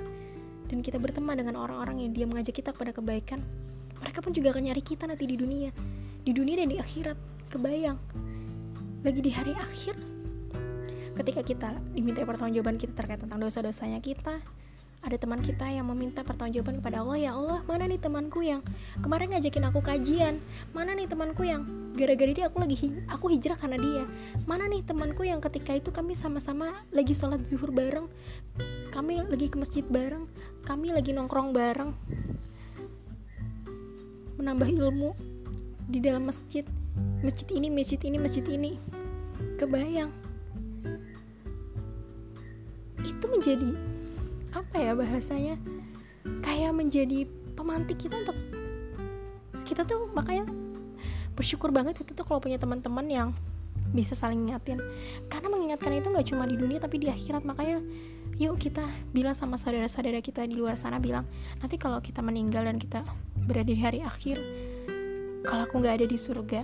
dan 0.70 0.78
kita 0.78 1.02
berteman 1.02 1.34
dengan 1.34 1.58
orang-orang 1.58 2.06
yang 2.06 2.14
dia 2.14 2.26
mengajak 2.30 2.54
kita 2.62 2.70
kepada 2.70 2.94
kebaikan, 2.94 3.42
mereka 3.98 4.22
pun 4.22 4.30
juga 4.30 4.54
akan 4.54 4.70
nyari 4.70 4.82
kita 4.86 5.10
nanti 5.10 5.26
di 5.26 5.34
dunia, 5.34 5.74
di 6.22 6.30
dunia 6.30 6.62
dan 6.62 6.70
di 6.70 6.78
akhirat. 6.78 7.18
Kebayang. 7.50 7.98
Lagi 9.02 9.20
di 9.22 9.30
hari 9.34 9.58
akhir 9.58 9.98
ketika 11.16 11.40
kita 11.40 11.70
diminta 11.96 12.22
pertanggungjawaban 12.28 12.76
kita 12.76 12.92
terkait 12.92 13.18
tentang 13.24 13.40
dosa-dosanya 13.40 14.04
kita, 14.04 14.38
ada 15.04 15.16
teman 15.20 15.38
kita 15.38 15.68
yang 15.70 15.86
meminta 15.86 16.26
pertanggungjawaban 16.26 16.82
kepada 16.82 17.04
Allah 17.04 17.18
ya 17.20 17.30
Allah 17.38 17.60
mana 17.68 17.86
nih 17.86 18.00
temanku 18.00 18.42
yang 18.42 18.60
kemarin 18.98 19.30
ngajakin 19.32 19.64
aku 19.70 19.80
kajian? 19.84 20.34
Mana 20.74 20.96
nih 20.96 21.06
temanku 21.06 21.46
yang 21.46 21.62
gara-gara 21.94 22.32
dia 22.32 22.46
aku 22.50 22.58
lagi 22.58 22.76
aku 23.06 23.26
hijrah 23.30 23.54
karena 23.54 23.78
dia? 23.78 24.04
Mana 24.48 24.66
nih 24.66 24.82
temanku 24.82 25.22
yang 25.22 25.38
ketika 25.38 25.76
itu 25.76 25.94
kami 25.94 26.18
sama-sama 26.18 26.82
lagi 26.90 27.14
sholat 27.14 27.44
zuhur 27.46 27.70
bareng? 27.70 28.10
Kami 28.90 29.24
lagi 29.28 29.46
ke 29.46 29.56
masjid 29.60 29.84
bareng? 29.86 30.26
Kami 30.66 30.90
lagi 30.90 31.14
nongkrong 31.14 31.54
bareng? 31.54 31.90
Menambah 34.36 34.68
ilmu 34.68 35.14
di 35.86 36.02
dalam 36.02 36.26
masjid. 36.26 36.66
Masjid 37.22 37.48
ini 37.54 37.70
masjid 37.70 38.00
ini 38.02 38.16
masjid 38.18 38.44
ini. 38.50 38.76
Kebayang? 39.56 40.10
Itu 43.06 43.24
menjadi 43.30 43.95
apa 44.62 44.76
ya 44.80 44.92
bahasanya? 44.96 45.60
Kayak 46.40 46.72
menjadi 46.72 47.28
pemantik 47.54 48.00
kita 48.00 48.20
untuk 48.22 48.36
kita 49.66 49.82
tuh 49.82 50.08
makanya 50.14 50.46
bersyukur 51.34 51.74
banget 51.74 52.00
itu 52.00 52.14
tuh 52.16 52.24
kalau 52.24 52.40
punya 52.40 52.56
teman-teman 52.56 53.06
yang 53.06 53.28
bisa 53.92 54.16
saling 54.16 54.46
ngingatin. 54.46 54.80
Karena 55.28 55.48
mengingatkan 55.52 55.92
itu 55.92 56.08
nggak 56.08 56.26
cuma 56.32 56.48
di 56.48 56.56
dunia 56.56 56.80
tapi 56.80 56.96
di 56.98 57.12
akhirat. 57.12 57.44
Makanya 57.44 57.82
yuk 58.36 58.60
kita 58.60 58.84
bilang 59.16 59.32
sama 59.32 59.56
saudara-saudara 59.56 60.20
kita 60.20 60.44
di 60.44 60.60
luar 60.60 60.76
sana 60.76 61.00
bilang 61.00 61.24
nanti 61.64 61.80
kalau 61.80 62.04
kita 62.04 62.20
meninggal 62.20 62.68
dan 62.68 62.76
kita 62.76 63.00
berada 63.48 63.72
di 63.72 63.80
hari 63.80 64.04
akhir 64.04 64.36
kalau 65.40 65.64
aku 65.64 65.80
nggak 65.80 66.04
ada 66.04 66.06
di 66.06 66.18
surga 66.20 66.60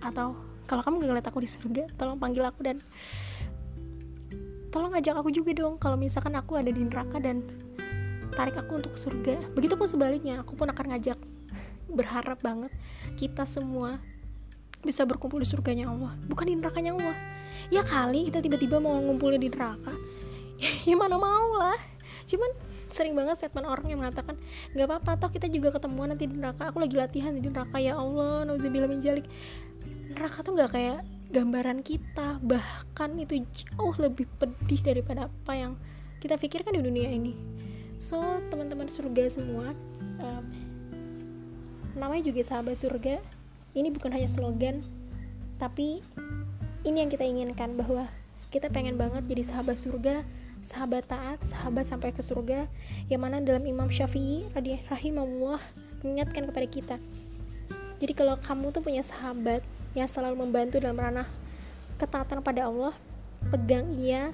atau 0.00 0.32
kalau 0.64 0.80
kamu 0.80 1.04
nggak 1.04 1.08
ngeliat 1.12 1.26
aku 1.28 1.44
di 1.44 1.50
surga 1.50 1.84
tolong 2.00 2.16
panggil 2.16 2.40
aku 2.48 2.64
dan 2.64 2.80
tolong 4.70 4.94
ajak 4.94 5.18
aku 5.18 5.34
juga 5.34 5.50
dong 5.54 5.76
kalau 5.76 5.98
misalkan 5.98 6.34
aku 6.38 6.58
ada 6.58 6.70
di 6.70 6.82
neraka 6.82 7.18
dan 7.18 7.42
tarik 8.34 8.56
aku 8.56 8.78
untuk 8.78 8.94
ke 8.94 9.00
surga. 9.00 9.34
Begitupun 9.54 9.86
sebaliknya 9.86 10.40
aku 10.40 10.54
pun 10.54 10.70
akan 10.70 10.94
ngajak 10.94 11.18
berharap 11.90 12.38
banget 12.40 12.70
kita 13.18 13.42
semua 13.44 13.98
bisa 14.80 15.04
berkumpul 15.04 15.42
di 15.42 15.48
surganya 15.48 15.90
Allah. 15.90 16.14
Bukan 16.24 16.46
di 16.46 16.54
nerakanya 16.56 16.94
Allah. 16.96 17.18
Ya 17.68 17.82
kali 17.82 18.30
kita 18.30 18.40
tiba-tiba 18.40 18.78
mau 18.78 18.96
ngumpulnya 18.96 19.42
di 19.42 19.50
neraka 19.50 19.92
ya 20.88 20.94
mana 20.96 21.18
mau 21.18 21.58
lah. 21.58 21.76
Cuman 22.30 22.54
sering 22.94 23.12
banget 23.18 23.42
statement 23.42 23.66
orang 23.66 23.86
yang 23.90 23.98
mengatakan 23.98 24.38
nggak 24.72 24.86
apa-apa 24.86 25.18
toh 25.18 25.30
kita 25.34 25.50
juga 25.50 25.74
ketemuan 25.74 26.14
nanti 26.14 26.30
di 26.30 26.38
neraka. 26.38 26.70
Aku 26.70 26.78
lagi 26.78 26.94
latihan 26.94 27.34
di 27.34 27.42
neraka 27.50 27.82
ya 27.82 27.98
Allah 27.98 28.46
nauzubillah 28.46 28.86
min 28.86 29.02
jalik 29.02 29.26
neraka 30.14 30.46
tuh 30.46 30.54
nggak 30.54 30.70
kayak 30.70 31.00
gambaran 31.30 31.86
kita 31.86 32.42
bahkan 32.42 33.14
itu 33.18 33.46
jauh 33.54 33.94
lebih 33.98 34.26
pedih 34.38 34.82
daripada 34.82 35.30
apa 35.30 35.52
yang 35.54 35.72
kita 36.18 36.36
pikirkan 36.36 36.74
di 36.76 36.82
dunia 36.82 37.08
ini. 37.10 37.32
So 38.02 38.18
teman-teman 38.50 38.90
surga 38.90 39.30
semua 39.30 39.72
um, 40.20 40.44
namanya 41.94 42.26
juga 42.26 42.42
sahabat 42.42 42.76
surga. 42.76 43.22
Ini 43.70 43.94
bukan 43.94 44.10
hanya 44.10 44.26
slogan 44.26 44.82
tapi 45.62 46.02
ini 46.82 46.96
yang 47.06 47.10
kita 47.12 47.22
inginkan 47.22 47.78
bahwa 47.78 48.10
kita 48.50 48.66
pengen 48.66 48.98
banget 48.98 49.30
jadi 49.30 49.46
sahabat 49.46 49.78
surga 49.78 50.26
sahabat 50.60 51.08
taat, 51.08 51.40
sahabat 51.44 51.88
sampai 51.88 52.12
ke 52.12 52.20
surga 52.20 52.68
yang 53.08 53.24
mana 53.24 53.40
dalam 53.40 53.64
Imam 53.64 53.88
Syafi'i 53.88 54.44
rahimahullah 54.88 55.60
mengingatkan 56.04 56.48
kepada 56.48 56.66
kita. 56.68 56.96
Jadi 58.00 58.12
kalau 58.16 58.36
kamu 58.40 58.72
tuh 58.72 58.80
punya 58.84 59.04
sahabat 59.04 59.60
yang 59.96 60.06
selalu 60.06 60.46
membantu 60.46 60.78
dalam 60.78 60.98
ranah 60.98 61.26
ketaatan 61.98 62.40
pada 62.40 62.70
Allah 62.70 62.94
pegang 63.50 63.90
ia 63.98 64.30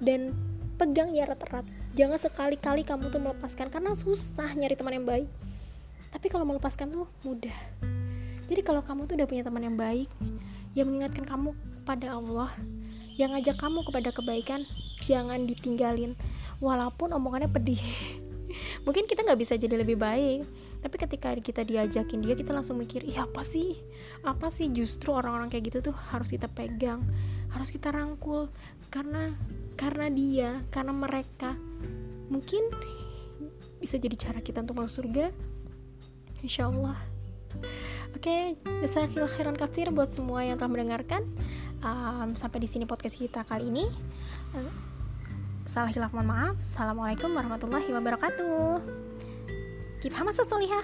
dan 0.00 0.32
pegang 0.80 1.12
ia 1.12 1.28
erat-erat 1.28 1.66
jangan 1.94 2.18
sekali-kali 2.18 2.86
kamu 2.86 3.10
tuh 3.10 3.20
melepaskan 3.20 3.68
karena 3.68 3.90
susah 3.98 4.50
nyari 4.54 4.78
teman 4.78 4.94
yang 4.94 5.06
baik. 5.06 5.28
Tapi 6.10 6.26
kalau 6.26 6.46
melepaskan 6.46 6.90
tuh 6.90 7.06
mudah. 7.22 7.54
Jadi 8.50 8.60
kalau 8.66 8.82
kamu 8.82 9.06
tuh 9.06 9.14
udah 9.14 9.28
punya 9.30 9.42
teman 9.46 9.62
yang 9.62 9.78
baik 9.78 10.10
yang 10.74 10.90
mengingatkan 10.90 11.26
kamu 11.26 11.54
pada 11.86 12.14
Allah 12.14 12.50
yang 13.14 13.34
ngajak 13.34 13.58
kamu 13.58 13.86
kepada 13.86 14.10
kebaikan 14.10 14.60
jangan 15.02 15.46
ditinggalin. 15.46 16.14
Walaupun 16.60 17.14
omongannya 17.14 17.48
pedih 17.48 17.80
mungkin 18.84 19.04
kita 19.04 19.22
nggak 19.22 19.40
bisa 19.40 19.54
jadi 19.60 19.80
lebih 19.80 19.96
baik 20.00 20.44
tapi 20.80 20.96
ketika 20.96 21.28
kita 21.36 21.62
diajakin 21.62 22.24
dia 22.24 22.32
kita 22.32 22.56
langsung 22.56 22.80
mikir 22.80 23.04
iya 23.04 23.28
apa 23.28 23.44
sih? 23.44 23.76
Apa 24.24 24.48
sih 24.48 24.72
justru 24.72 25.12
orang-orang 25.12 25.52
kayak 25.52 25.72
gitu 25.72 25.92
tuh 25.92 25.96
harus 26.12 26.32
kita 26.32 26.48
pegang 26.48 27.04
harus 27.52 27.68
kita 27.68 27.92
rangkul? 27.92 28.48
Karena 28.88 29.36
karena 29.76 30.08
dia 30.08 30.50
karena 30.72 30.96
mereka. 30.96 31.52
Mungkin 32.32 32.72
bisa 33.82 34.00
jadi 34.00 34.16
cara 34.16 34.40
kita 34.40 34.64
untuk 34.64 34.80
masuk 34.80 35.04
surga. 35.04 35.28
Insya 36.40 36.72
Allah. 36.72 36.96
Oke 38.16 38.24
okay, 38.24 38.44
jazakallah 38.86 39.30
khairan 39.30 39.92
buat 39.92 40.10
semua 40.14 40.46
yang 40.46 40.56
telah 40.56 40.70
mendengarkan. 40.72 41.28
Um, 41.80 42.36
sampai 42.36 42.60
di 42.60 42.68
sini 42.68 42.84
podcast 42.84 43.16
kita 43.16 43.40
kali 43.44 43.72
ini 43.72 43.88
Salah 45.70 45.94
hilaf 45.94 46.10
mohon 46.10 46.34
maaf. 46.34 46.58
Assalamualaikum 46.58 47.30
warahmatullahi 47.30 47.94
wabarakatuh. 47.94 48.82
Keep 50.02 50.18
hamasa 50.18 50.42
solihah. 50.42 50.82